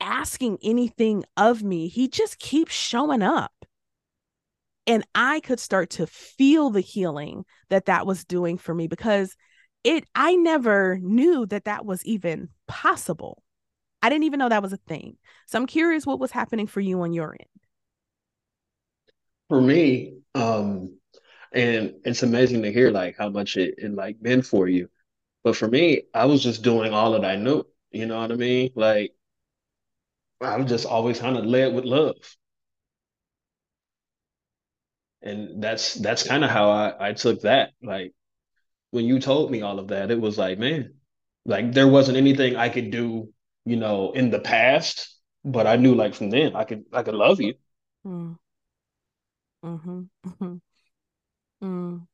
[0.00, 1.86] asking anything of me.
[1.86, 3.52] He just keeps showing up
[4.88, 9.36] and I could start to feel the healing that that was doing for me because
[9.84, 13.41] it I never knew that that was even possible.
[14.02, 15.16] I didn't even know that was a thing.
[15.46, 17.48] So I'm curious what was happening for you on your end.
[19.48, 20.98] For me, um
[21.52, 24.88] and it's amazing to hear like how much it, it like meant for you.
[25.44, 27.64] But for me, I was just doing all that I knew.
[27.92, 28.72] You know what I mean?
[28.76, 29.14] Like
[30.42, 32.16] I was just always kind of led with love.
[35.22, 37.72] And that's that's kind of how I, I took that.
[37.82, 38.12] Like
[38.90, 40.94] when you told me all of that, it was like, man,
[41.46, 43.32] like there wasn't anything I could do,
[43.64, 47.14] you know, in the past, but I knew like from then I could I could
[47.14, 47.54] love you.
[48.06, 48.38] Mm.
[49.64, 50.02] Mm-hmm.
[50.26, 50.56] Mm-hmm.
[51.62, 52.06] Mm.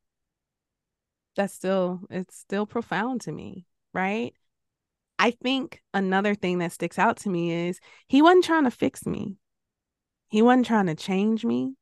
[1.36, 4.32] That's still it's still profound to me, right?
[5.18, 9.06] I think another thing that sticks out to me is he wasn't trying to fix
[9.06, 9.36] me.
[10.28, 11.74] He wasn't trying to change me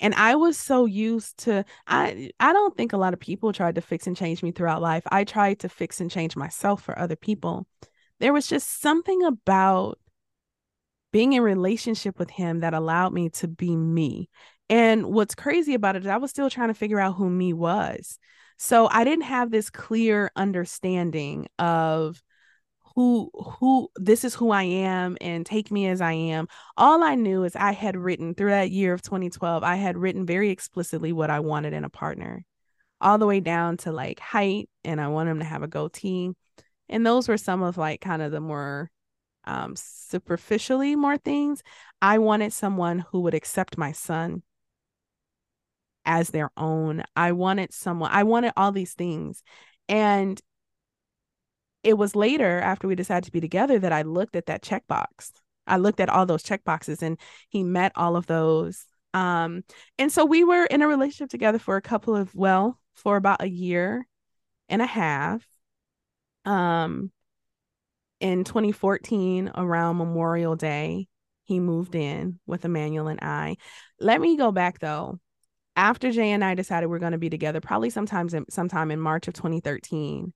[0.00, 3.74] and i was so used to i i don't think a lot of people tried
[3.74, 6.98] to fix and change me throughout life i tried to fix and change myself for
[6.98, 7.66] other people
[8.20, 9.98] there was just something about
[11.12, 14.28] being in relationship with him that allowed me to be me
[14.68, 17.52] and what's crazy about it is i was still trying to figure out who me
[17.52, 18.18] was
[18.58, 22.22] so i didn't have this clear understanding of
[22.96, 26.48] who who this is who I am and take me as I am.
[26.78, 30.24] All I knew is I had written through that year of 2012, I had written
[30.26, 32.44] very explicitly what I wanted in a partner.
[32.98, 36.32] All the way down to like height and I want him to have a goatee.
[36.88, 38.90] And those were some of like kind of the more
[39.44, 41.62] um superficially more things.
[42.02, 44.42] I wanted someone who would accept my son
[46.04, 47.02] as their own.
[47.14, 49.42] I wanted someone I wanted all these things.
[49.88, 50.40] And
[51.82, 55.30] it was later after we decided to be together that I looked at that checkbox.
[55.66, 57.18] I looked at all those check boxes and
[57.48, 58.86] he met all of those.
[59.14, 59.62] Um,
[59.98, 63.42] and so we were in a relationship together for a couple of, well, for about
[63.42, 64.06] a year
[64.68, 65.46] and a half.
[66.46, 67.10] Um,
[68.20, 71.08] in 2014, around Memorial Day,
[71.44, 73.56] he moved in with Emmanuel and I.
[74.00, 75.18] Let me go back though.
[75.76, 78.98] After Jay and I decided we're going to be together, probably sometimes in, sometime in
[78.98, 80.32] March of 2013,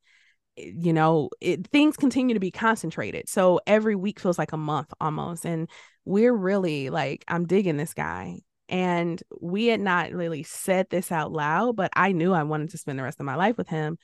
[0.57, 4.93] you know it, things continue to be concentrated so every week feels like a month
[5.01, 5.69] almost and
[6.05, 8.39] we're really like i'm digging this guy
[8.69, 12.79] and we had not really said this out loud but i knew i wanted to
[12.79, 13.97] spend the rest of my life with him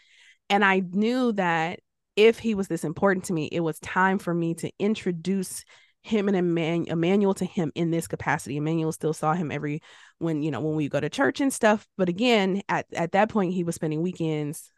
[0.49, 1.81] and i knew that
[2.17, 5.65] if he was this important to me it was time for me to introduce
[6.07, 6.37] him and
[6.89, 8.57] Emmanuel to him in this capacity.
[8.57, 9.83] Emmanuel still saw him every
[10.19, 11.87] when you know when we go to church and stuff.
[11.99, 14.71] But again, at at that point, he was spending weekends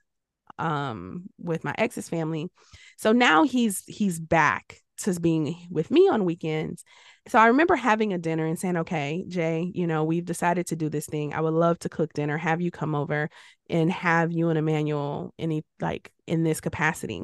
[0.59, 2.51] um with my ex's family
[2.97, 6.85] so now he's he's back to being with me on weekends
[7.27, 10.77] so i remember having a dinner and saying okay jay you know we've decided to
[10.77, 13.29] do this thing i would love to cook dinner have you come over
[13.71, 17.23] and have you and emmanuel any like in this capacity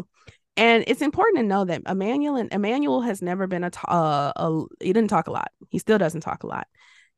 [0.56, 4.62] and it's important to know that emmanuel and emmanuel has never been a, uh, a
[4.80, 6.66] he didn't talk a lot he still doesn't talk a lot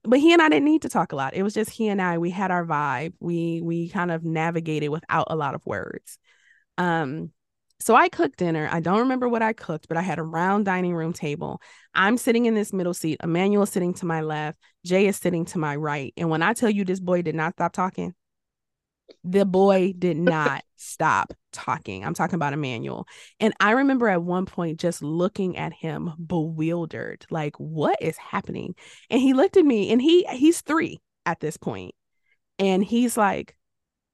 [0.07, 1.35] but he and I didn't need to talk a lot.
[1.35, 2.19] It was just he and I.
[2.19, 3.15] We had our vibe.
[3.21, 6.19] We we kind of navigated without a lot of words.
[6.79, 7.33] Um,
[7.79, 8.69] So I cooked dinner.
[8.71, 11.61] I don't remember what I cooked, but I had a round dining room table.
[11.95, 13.21] I'm sitting in this middle seat.
[13.23, 14.59] Emmanuel sitting to my left.
[14.85, 16.13] Jay is sitting to my right.
[16.17, 18.15] And when I tell you this boy did not stop talking,
[19.25, 22.05] the boy did not stop talking.
[22.05, 23.07] I'm talking about Emmanuel.
[23.41, 28.75] And I remember at one point just looking at him bewildered, like, what is happening?
[29.11, 31.95] And he looked at me and he he's three at this point.
[32.59, 33.57] And he's like,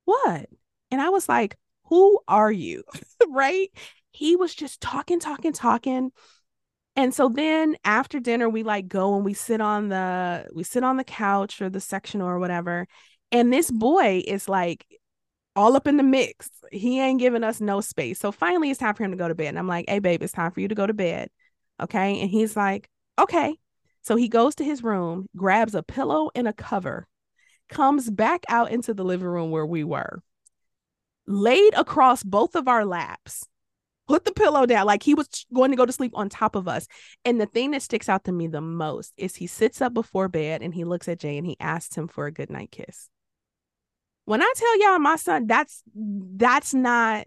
[0.04, 0.46] What?
[0.90, 1.56] And I was like,
[1.86, 2.84] Who are you?
[3.28, 3.68] right?
[4.10, 6.12] He was just talking, talking, talking.
[6.94, 10.84] And so then after dinner, we like go and we sit on the we sit
[10.84, 12.86] on the couch or the sectional or whatever.
[13.30, 14.86] And this boy is like
[15.56, 16.50] all up in the mix.
[16.70, 18.18] He ain't giving us no space.
[18.18, 19.48] So finally, it's time for him to go to bed.
[19.48, 21.30] And I'm like, hey, babe, it's time for you to go to bed.
[21.80, 22.20] Okay.
[22.20, 23.56] And he's like, okay.
[24.02, 27.06] So he goes to his room, grabs a pillow and a cover,
[27.68, 30.22] comes back out into the living room where we were,
[31.26, 33.46] laid across both of our laps,
[34.08, 36.68] put the pillow down like he was going to go to sleep on top of
[36.68, 36.86] us.
[37.24, 40.28] And the thing that sticks out to me the most is he sits up before
[40.28, 43.08] bed and he looks at Jay and he asks him for a good night kiss.
[44.24, 47.26] When I tell y'all my son, that's that's not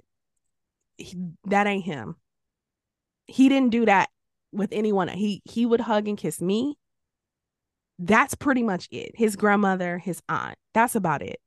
[1.45, 2.15] that ain't him.
[3.27, 4.09] He didn't do that
[4.51, 5.09] with anyone.
[5.09, 6.77] He he would hug and kiss me.
[7.99, 9.11] That's pretty much it.
[9.15, 10.57] His grandmother, his aunt.
[10.73, 11.39] That's about it.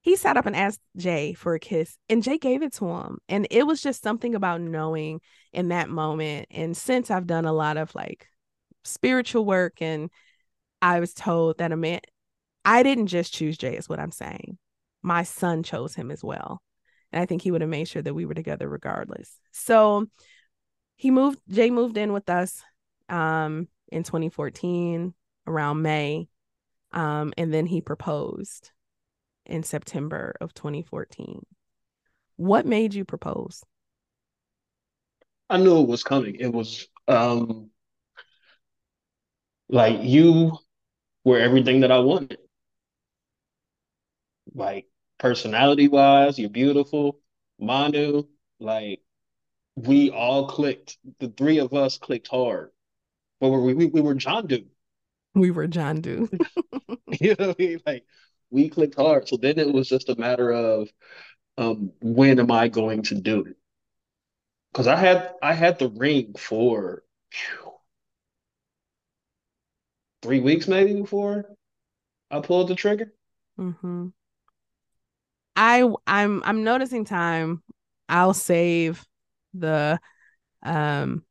[0.00, 3.18] He sat up and asked Jay for a kiss, and Jay gave it to him.
[3.28, 5.20] And it was just something about knowing
[5.52, 6.46] in that moment.
[6.50, 8.26] And since I've done a lot of like
[8.84, 10.10] spiritual work, and
[10.80, 12.00] I was told that a man,
[12.64, 14.58] I didn't just choose Jay, is what I'm saying
[15.02, 16.62] my son chose him as well.
[17.12, 19.38] And I think he would have made sure that we were together regardless.
[19.52, 20.06] So
[20.96, 22.62] he moved, Jay moved in with us
[23.08, 25.14] um, in 2014
[25.46, 26.28] around May.
[26.92, 28.70] Um, and then he proposed
[29.48, 31.44] in September of 2014.
[32.36, 33.64] What made you propose?
[35.50, 36.36] I knew it was coming.
[36.36, 37.70] It was um
[39.68, 40.56] like you
[41.24, 42.38] were everything that I wanted
[44.54, 44.86] like
[45.18, 47.20] personality wise, you're beautiful.
[47.58, 48.24] Manu,
[48.60, 49.00] like
[49.76, 50.98] we all clicked.
[51.20, 52.70] The three of us clicked hard.
[53.40, 54.58] But we we, we were John Doe.
[55.34, 56.28] We were John Doe.
[57.20, 57.80] you know what I mean?
[57.86, 58.04] Like
[58.50, 59.28] we clicked hard.
[59.28, 60.88] So then it was just a matter of
[61.56, 63.56] um when am I going to do it?
[64.72, 67.72] Because I had I had the ring for whew,
[70.22, 71.46] three weeks maybe before
[72.30, 73.12] I pulled the trigger.
[73.58, 74.08] Mm-hmm.
[75.56, 77.62] I I'm I'm noticing time.
[78.08, 79.04] I'll save
[79.54, 79.98] the
[80.62, 81.24] um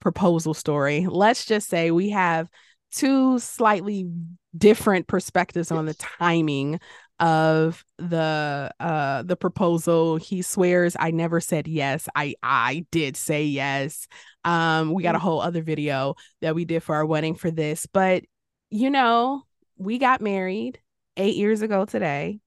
[0.00, 1.06] proposal story.
[1.08, 2.48] Let's just say we have
[2.92, 4.08] two slightly
[4.56, 6.80] different perspectives on the timing
[7.18, 10.16] of the uh the proposal.
[10.16, 12.08] He swears i never said yes.
[12.14, 14.06] I i did say yes.
[14.44, 17.86] Um we got a whole other video that we did for our wedding for this
[17.86, 18.24] but
[18.70, 19.42] you know
[19.78, 20.78] we got married
[21.16, 22.40] 8 years ago today.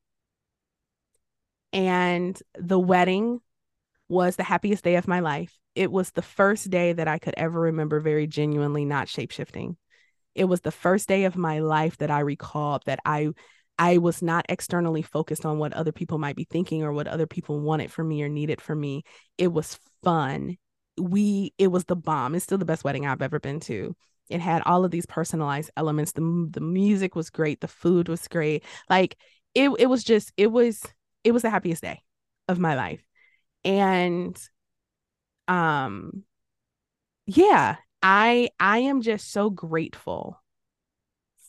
[1.72, 3.42] And the wedding
[4.08, 5.58] was the happiest day of my life.
[5.76, 9.76] It was the first day that I could ever remember very genuinely not shapeshifting.
[10.36, 13.30] It was the first day of my life that I recalled that I
[13.78, 17.28] I was not externally focused on what other people might be thinking or what other
[17.28, 19.04] people wanted from me or needed from me.
[19.38, 20.58] It was fun.
[20.98, 22.36] We it was the bomb.
[22.36, 23.96] It's still the best wedding I've ever been to.
[24.30, 26.12] It had all of these personalized elements.
[26.12, 28.64] The the music was great, the food was great.
[28.90, 29.18] Like
[29.56, 30.82] it it was just it was
[31.24, 32.02] it was the happiest day
[32.48, 33.04] of my life.
[33.64, 34.38] And
[35.48, 36.24] um
[37.26, 40.42] yeah, I I am just so grateful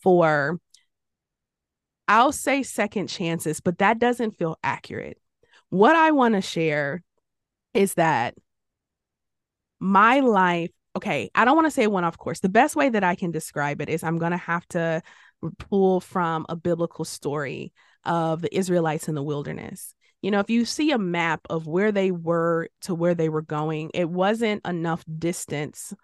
[0.03, 0.59] for
[2.09, 5.19] I'll say second chances, but that doesn't feel accurate.
[5.69, 7.05] What I want to share
[7.73, 8.35] is that
[9.79, 12.41] my life, okay, I don't want to say one off course.
[12.41, 15.03] The best way that I can describe it is I'm going to have to
[15.59, 17.73] pull from a biblical story
[18.05, 19.95] of the Israelites in the wilderness.
[20.21, 23.43] You know, if you see a map of where they were to where they were
[23.43, 25.95] going, it wasn't enough distance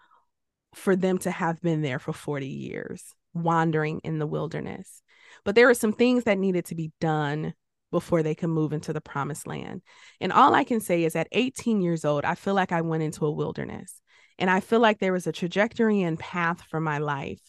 [0.77, 5.01] for them to have been there for 40 years, wandering in the wilderness.
[5.43, 7.53] But there were some things that needed to be done
[7.91, 9.81] before they could move into the promised land.
[10.19, 13.03] And all I can say is at 18 years old, I feel like I went
[13.03, 14.01] into a wilderness.
[14.37, 17.41] And I feel like there was a trajectory and path for my life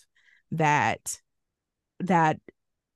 [0.53, 1.21] that
[2.01, 2.39] that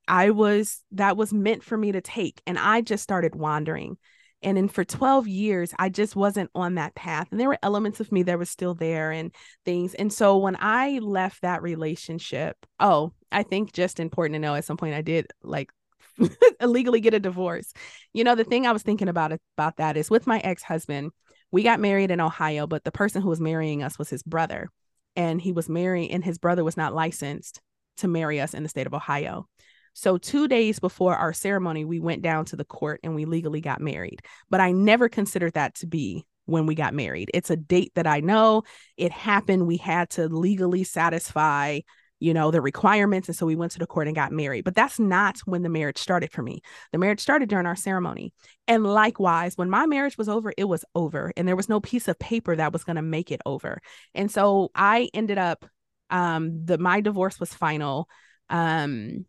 [0.06, 3.98] I was that was meant for me to take and I just started wandering.
[4.42, 7.28] And then for 12 years, I just wasn't on that path.
[7.30, 9.32] And there were elements of me that were still there and
[9.64, 9.94] things.
[9.94, 14.64] And so when I left that relationship, oh, I think just important to know at
[14.64, 15.70] some point I did like
[16.60, 17.72] illegally get a divorce.
[18.12, 21.12] You know, the thing I was thinking about about that is with my ex-husband,
[21.50, 24.68] we got married in Ohio, but the person who was marrying us was his brother.
[25.14, 27.60] And he was married, and his brother was not licensed
[27.98, 29.46] to marry us in the state of Ohio.
[29.94, 33.60] So, two days before our ceremony, we went down to the court and we legally
[33.60, 34.20] got married.
[34.50, 37.30] But I never considered that to be when we got married.
[37.34, 38.62] It's a date that I know
[38.96, 39.66] it happened.
[39.66, 41.80] We had to legally satisfy
[42.22, 43.28] you know, the requirements.
[43.28, 44.62] And so we went to the court and got married.
[44.62, 46.62] But that's not when the marriage started for me.
[46.92, 48.32] The marriage started during our ceremony.
[48.68, 51.32] And likewise, when my marriage was over, it was over.
[51.36, 53.80] And there was no piece of paper that was going to make it over.
[54.14, 55.66] And so I ended up,
[56.10, 58.08] um, the my divorce was final.
[58.48, 59.26] Um,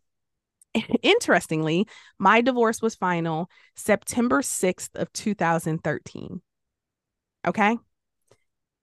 [1.02, 1.88] interestingly,
[2.20, 6.42] my divorce was final September 6th of 2013.
[7.46, 7.78] Okay.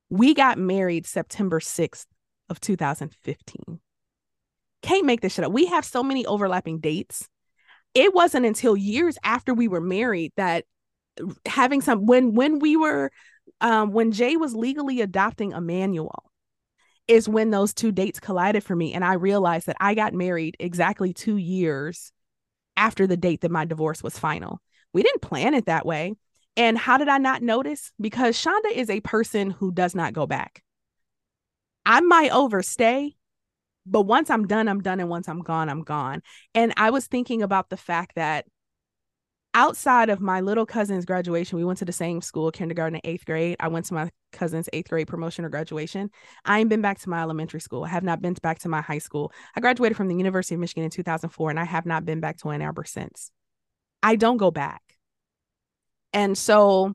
[0.08, 2.06] We got married September 6th
[2.48, 3.80] of 2015.
[4.82, 5.52] Can't make this shit up.
[5.52, 7.28] We have so many overlapping dates.
[7.94, 10.64] It wasn't until years after we were married that
[11.46, 13.10] having some when when we were
[13.60, 16.29] um when Jay was legally adopting Emmanuel
[17.08, 20.56] is when those two dates collided for me and I realized that I got married
[20.60, 22.12] exactly 2 years
[22.76, 24.60] after the date that my divorce was final.
[24.92, 26.14] We didn't plan it that way.
[26.56, 27.92] And how did I not notice?
[28.00, 30.62] Because Shanda is a person who does not go back.
[31.86, 33.16] I might overstay,
[33.86, 35.00] but once I'm done, I'm done.
[35.00, 36.22] And once I'm gone, I'm gone.
[36.54, 38.46] And I was thinking about the fact that
[39.54, 43.24] outside of my little cousin's graduation, we went to the same school, kindergarten and eighth
[43.24, 43.56] grade.
[43.60, 46.10] I went to my cousin's eighth grade promotion or graduation.
[46.44, 47.84] I ain't been back to my elementary school.
[47.84, 49.32] I have not been back to my high school.
[49.56, 52.38] I graduated from the University of Michigan in 2004, and I have not been back
[52.38, 53.30] to Ann Arbor since.
[54.02, 54.82] I don't go back.
[56.12, 56.94] And so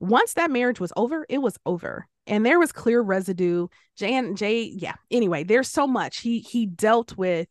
[0.00, 3.68] once that marriage was over, it was over and there was clear residue.
[3.96, 4.94] Jay and Jay, yeah.
[5.10, 6.20] Anyway, there's so much.
[6.20, 7.48] He he dealt with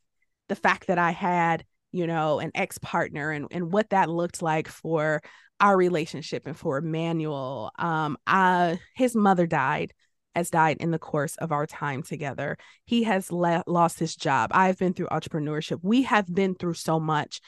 [0.50, 4.68] the fact that I had, you know, an ex-partner and, and what that looked like
[4.68, 5.22] for
[5.60, 7.72] our relationship and for Emmanuel.
[7.78, 9.94] Um, I, his mother died,
[10.36, 12.58] has died in the course of our time together.
[12.84, 14.50] He has le- lost his job.
[14.54, 15.80] I've been through entrepreneurship.
[15.84, 17.40] We have been through so much.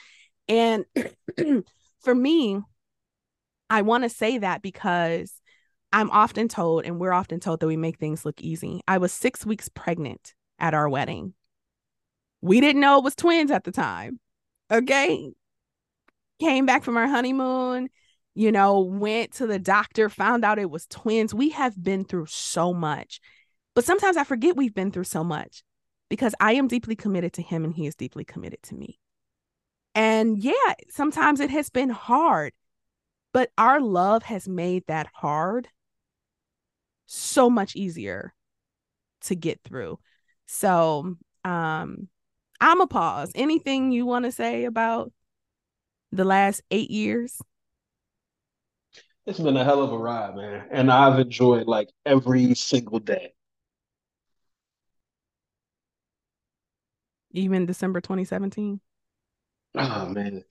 [0.47, 0.85] And
[2.01, 2.61] for me,
[3.69, 5.33] I want to say that because
[5.91, 8.81] I'm often told, and we're often told that we make things look easy.
[8.87, 11.33] I was six weeks pregnant at our wedding.
[12.41, 14.19] We didn't know it was twins at the time.
[14.71, 15.31] Okay.
[16.39, 17.89] Came back from our honeymoon,
[18.33, 21.33] you know, went to the doctor, found out it was twins.
[21.33, 23.21] We have been through so much.
[23.73, 25.63] But sometimes I forget we've been through so much
[26.09, 28.99] because I am deeply committed to him and he is deeply committed to me.
[29.93, 32.51] And yeah, sometimes it has been hard,
[33.31, 35.69] but our love has made that hard
[37.05, 38.33] so much easier
[39.21, 39.99] to get through.
[40.47, 42.09] So, um,
[42.59, 43.31] I'm a pause.
[43.35, 45.11] Anything you want to say about
[46.11, 47.41] the last eight years?
[49.25, 50.67] It's been a hell of a ride, man.
[50.71, 53.33] And I've enjoyed like every single day.
[57.31, 58.79] Even December 2017?
[59.77, 60.43] Oh ah, man.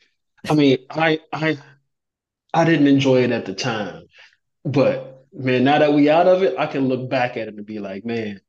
[0.51, 1.57] I mean, I I
[2.53, 4.05] I didn't enjoy it at the time,
[4.65, 7.65] but man, now that we out of it, I can look back at it and
[7.65, 8.41] be like, man,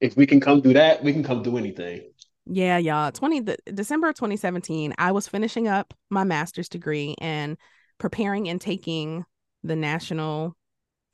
[0.00, 2.12] if we can come do that, we can come do anything.
[2.52, 3.12] Yeah, y'all.
[3.12, 7.56] 20 the, December 2017, I was finishing up my master's degree and
[7.98, 9.24] preparing and taking
[9.62, 10.56] the national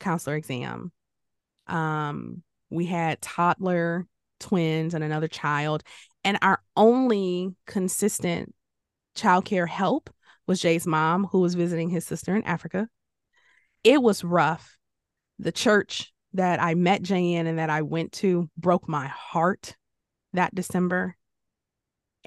[0.01, 0.93] counselor exam.
[1.67, 4.07] Um, we had toddler
[4.41, 5.83] twins and another child,
[6.25, 8.55] and our only consistent
[9.15, 10.09] childcare help
[10.47, 12.89] was Jay's mom, who was visiting his sister in Africa.
[13.85, 14.79] It was rough
[15.39, 19.77] the church that I met Jay in and that I went to broke my heart
[20.33, 21.15] that December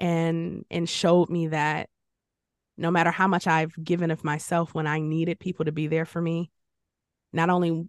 [0.00, 1.88] and and showed me that
[2.76, 6.06] no matter how much I've given of myself when I needed people to be there
[6.06, 6.50] for me,
[7.32, 7.86] not only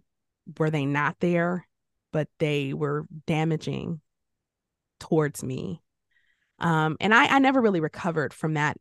[0.58, 1.66] were they not there,
[2.12, 4.02] but they were damaging
[5.00, 5.82] towards me.
[6.58, 8.76] Um, and I, I never really recovered from that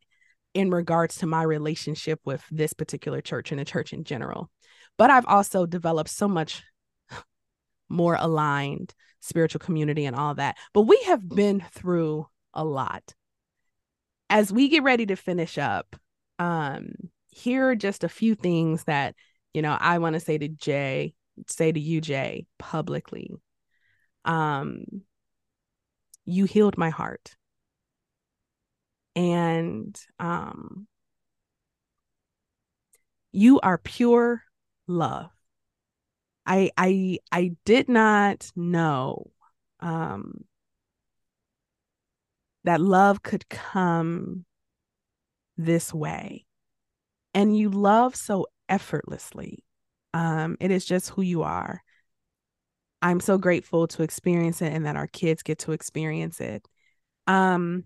[0.53, 4.49] in regards to my relationship with this particular church and the church in general.
[4.97, 6.61] But I've also developed so much
[7.89, 10.57] more aligned spiritual community and all that.
[10.73, 13.13] But we have been through a lot.
[14.32, 15.93] As we get ready to finish up,
[16.39, 16.93] um,
[17.32, 19.13] here are just a few things that,
[19.53, 21.13] you know, I want to say to Jay,
[21.47, 23.34] say to you, Jay, publicly.
[24.23, 24.86] Um,
[26.23, 27.36] you healed my heart.
[29.17, 30.88] And um,
[33.34, 34.43] you are pure
[34.88, 35.29] love.
[36.45, 39.29] I I I did not know
[39.82, 40.45] um
[42.64, 44.45] that love could come
[45.57, 46.45] this way.
[47.34, 49.64] And you love so effortlessly.
[50.14, 51.82] Um, it is just who you are.
[53.01, 56.68] I'm so grateful to experience it and that our kids get to experience it.
[57.26, 57.86] Um,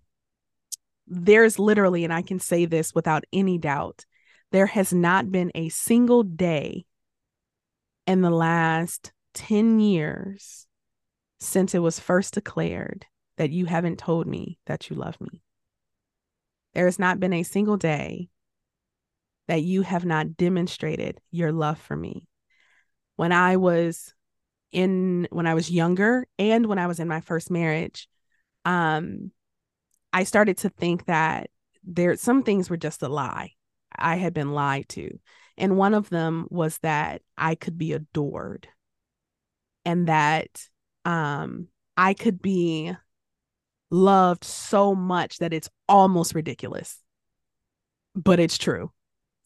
[1.08, 4.06] there's literally, and I can say this without any doubt,
[4.52, 6.86] there has not been a single day
[8.08, 10.68] in the last 10 years
[11.40, 13.06] since it was first declared
[13.38, 15.42] that you haven't told me that you love me.
[16.74, 18.30] There has not been a single day
[19.48, 22.28] that you have not demonstrated your love for me.
[23.16, 24.14] When I was
[24.72, 28.10] in when I was younger and when I was in my first marriage,
[28.66, 29.32] um
[30.12, 31.50] I started to think that
[31.84, 33.52] there some things were just a lie.
[33.96, 35.20] I had been lied to.
[35.58, 38.68] And one of them was that I could be adored
[39.86, 40.68] and that
[41.06, 42.94] um I could be
[43.90, 47.02] loved so much that it's almost ridiculous.
[48.16, 48.92] But it's true.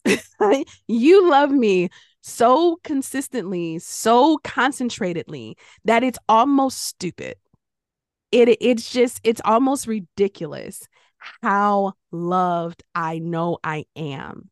[0.88, 1.90] you love me
[2.22, 7.36] so consistently, so concentratedly that it's almost stupid.
[8.32, 10.86] It it's just it's almost ridiculous
[11.42, 14.50] how loved I know I am.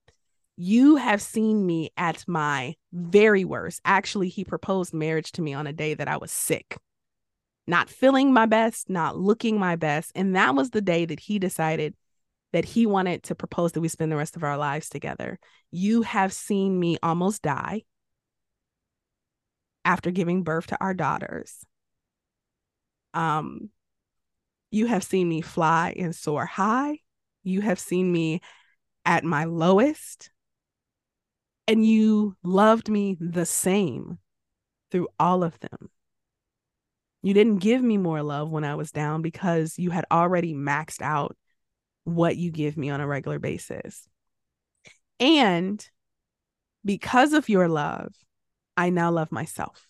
[0.57, 3.81] You have seen me at my very worst.
[3.85, 6.77] Actually, he proposed marriage to me on a day that I was sick,
[7.69, 10.11] not feeling my best, not looking my best.
[10.15, 11.95] And that was the day that he decided
[12.53, 15.39] that he wanted to propose that we spend the rest of our lives together.
[15.71, 17.83] You have seen me almost die
[19.85, 21.59] after giving birth to our daughters.
[23.13, 23.69] Um,
[24.71, 27.01] you have seen me fly and soar high.
[27.43, 28.41] You have seen me
[29.05, 30.31] at my lowest.
[31.67, 34.19] And you loved me the same
[34.91, 35.91] through all of them.
[37.23, 41.03] You didn't give me more love when I was down because you had already maxed
[41.03, 41.37] out
[42.05, 44.09] what you give me on a regular basis.
[45.21, 45.85] And
[46.85, 48.15] because of your love,
[48.77, 49.89] I now love myself.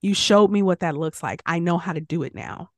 [0.00, 1.42] You showed me what that looks like.
[1.46, 2.70] I know how to do it now.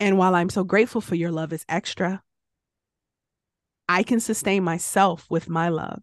[0.00, 2.22] And while I'm so grateful for your love is extra,
[3.88, 6.02] I can sustain myself with my love.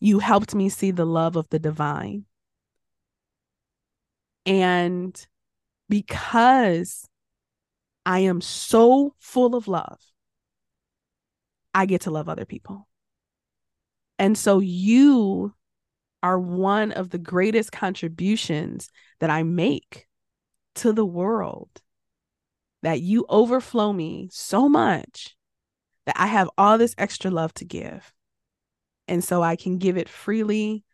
[0.00, 2.24] You helped me see the love of the divine.
[4.46, 5.26] And
[5.88, 7.08] because
[8.06, 9.98] I am so full of love.
[11.72, 12.86] I get to love other people.
[14.18, 15.54] And so you
[16.22, 18.90] are one of the greatest contributions
[19.20, 20.06] that I make
[20.76, 21.68] to the world.
[22.82, 25.34] That you overflow me so much
[26.04, 28.12] that I have all this extra love to give.
[29.08, 30.84] And so I can give it freely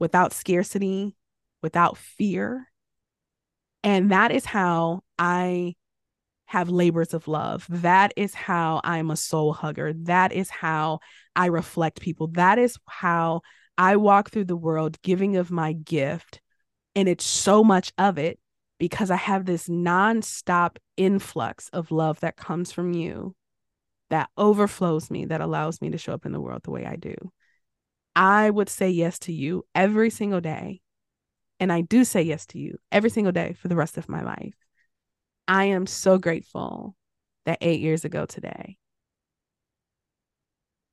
[0.00, 1.16] without scarcity,
[1.62, 2.69] without fear.
[3.82, 5.74] And that is how I
[6.46, 7.66] have labors of love.
[7.68, 9.92] That is how I'm a soul hugger.
[9.92, 10.98] That is how
[11.36, 12.26] I reflect people.
[12.28, 13.42] That is how
[13.78, 16.40] I walk through the world giving of my gift.
[16.96, 18.38] And it's so much of it
[18.78, 23.36] because I have this nonstop influx of love that comes from you
[24.10, 26.96] that overflows me, that allows me to show up in the world the way I
[26.96, 27.14] do.
[28.16, 30.80] I would say yes to you every single day.
[31.60, 34.22] And I do say yes to you every single day for the rest of my
[34.22, 34.54] life.
[35.46, 36.96] I am so grateful
[37.44, 38.78] that eight years ago today,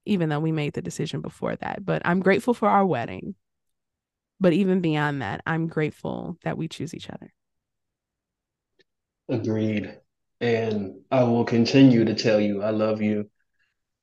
[0.05, 3.35] even though we made the decision before that, but I'm grateful for our wedding.
[4.39, 7.33] But even beyond that, I'm grateful that we choose each other.
[9.29, 9.97] Agreed.
[10.39, 13.29] And I will continue to tell you I love you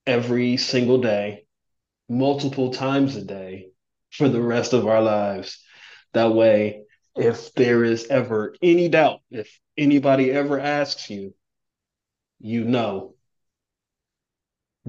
[0.07, 1.47] every single day,
[2.09, 3.69] multiple times a day
[4.11, 5.64] for the rest of our lives.
[6.15, 6.85] That way,
[7.17, 11.35] if there is ever any doubt, if anybody ever asks you,
[12.41, 13.15] you know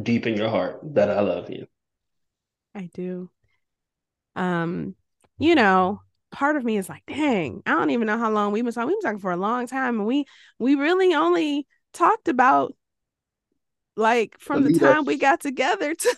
[0.02, 1.68] deep in your heart that I love you.
[2.74, 3.30] I do.
[4.36, 4.96] Um,
[5.38, 8.64] you know, part of me is like, dang, I don't even know how long we've
[8.64, 8.88] been talking.
[8.88, 10.26] We've been talking for a long time, and we
[10.60, 12.76] we really only talked about
[13.96, 16.16] like from the time we got together to,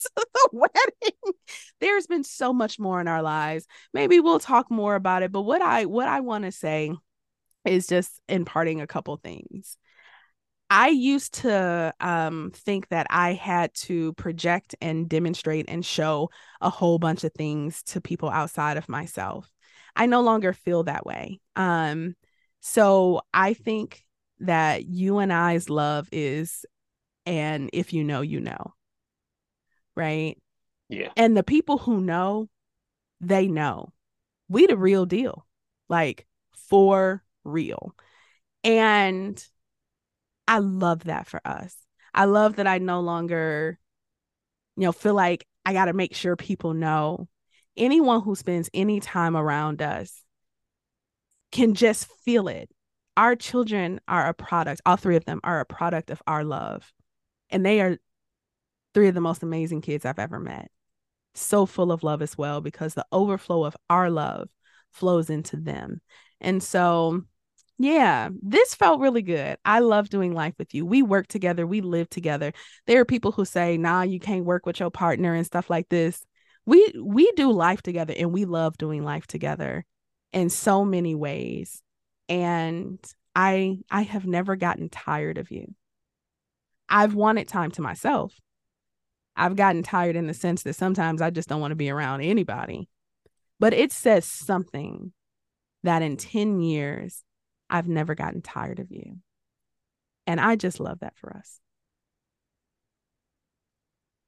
[0.16, 1.34] to the wedding.
[1.80, 3.66] There's been so much more in our lives.
[3.92, 5.32] Maybe we'll talk more about it.
[5.32, 6.92] But what I what I want to say
[7.64, 9.76] is just imparting a couple things.
[10.72, 16.70] I used to um, think that I had to project and demonstrate and show a
[16.70, 19.50] whole bunch of things to people outside of myself.
[19.96, 21.40] I no longer feel that way.
[21.56, 22.14] Um,
[22.60, 24.04] so I think
[24.38, 26.64] that you and I's love is,
[27.26, 28.72] and if you know, you know,
[30.00, 30.38] right?
[30.88, 31.10] Yeah.
[31.16, 32.48] And the people who know,
[33.20, 33.92] they know
[34.48, 35.46] we the real deal,
[35.88, 36.26] like
[36.68, 37.94] for real.
[38.64, 39.42] And
[40.48, 41.76] I love that for us.
[42.12, 43.78] I love that I no longer,
[44.76, 47.28] you know, feel like I got to make sure people know.
[47.76, 50.22] anyone who spends any time around us
[51.52, 52.70] can just feel it.
[53.16, 56.92] Our children are a product, all three of them are a product of our love.
[57.50, 57.98] And they are
[58.94, 60.70] three of the most amazing kids I've ever met.
[61.34, 64.48] So full of love as well, because the overflow of our love
[64.90, 66.00] flows into them.
[66.40, 67.22] And so,
[67.78, 69.56] yeah, this felt really good.
[69.64, 70.84] I love doing life with you.
[70.84, 72.52] We work together, we live together.
[72.86, 75.88] There are people who say, nah, you can't work with your partner and stuff like
[75.88, 76.22] this.
[76.66, 79.84] We we do life together and we love doing life together
[80.32, 81.82] in so many ways.
[82.28, 82.98] And
[83.34, 85.74] I I have never gotten tired of you.
[86.88, 88.34] I've wanted time to myself.
[89.36, 92.20] I've gotten tired in the sense that sometimes I just don't want to be around
[92.20, 92.88] anybody.
[93.58, 95.12] But it says something
[95.82, 97.22] that in 10 years,
[97.68, 99.18] I've never gotten tired of you.
[100.26, 101.60] And I just love that for us.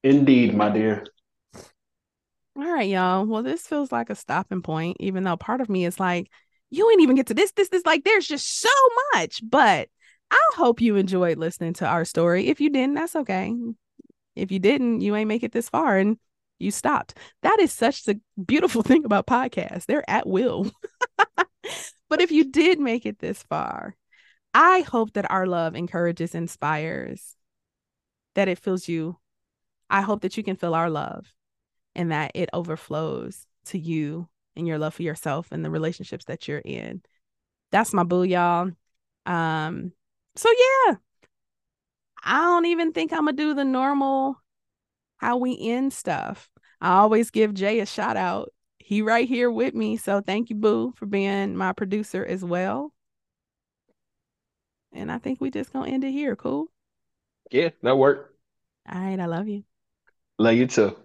[0.03, 1.05] Indeed, my dear.
[2.57, 3.25] All right, y'all.
[3.25, 6.31] Well, this feels like a stopping point, even though part of me is like,
[6.71, 7.87] you ain't even get to this, this, this.
[7.87, 8.69] Like, there's just so
[9.15, 9.41] much.
[9.49, 9.89] But
[10.31, 12.49] I hope you enjoyed listening to our story.
[12.49, 13.55] If you didn't, that's okay.
[14.35, 16.19] If you didn't, you ain't make it this far and
[16.59, 17.17] you stopped.
[17.43, 19.87] That is such the beautiful thing about podcasts.
[19.87, 20.71] They're at will.
[22.09, 23.97] but if you did make it this far,
[24.55, 27.37] I hope that our love encourages, inspires,
[28.35, 29.19] that it fills you.
[29.89, 31.27] I hope that you can feel our love
[31.95, 36.49] and that it overflows to you and your love for yourself and the relationships that
[36.49, 37.03] you're in.
[37.71, 38.71] That's my boo, y'all.
[39.27, 39.93] Um,
[40.37, 40.97] so yeah,
[42.23, 44.37] I don't even think I'm gonna do the normal
[45.17, 46.51] how we end stuff.
[46.81, 48.53] I always give Jay a shout out.
[48.79, 49.97] He right here with me.
[49.97, 52.93] So thank you, Boo, for being my producer as well.
[54.93, 56.37] And I think we just gonna end it here.
[56.37, 56.67] Cool.
[57.51, 58.35] Yeah, that worked.
[58.91, 59.19] All right.
[59.19, 59.65] I love you.
[60.39, 60.97] Love you too.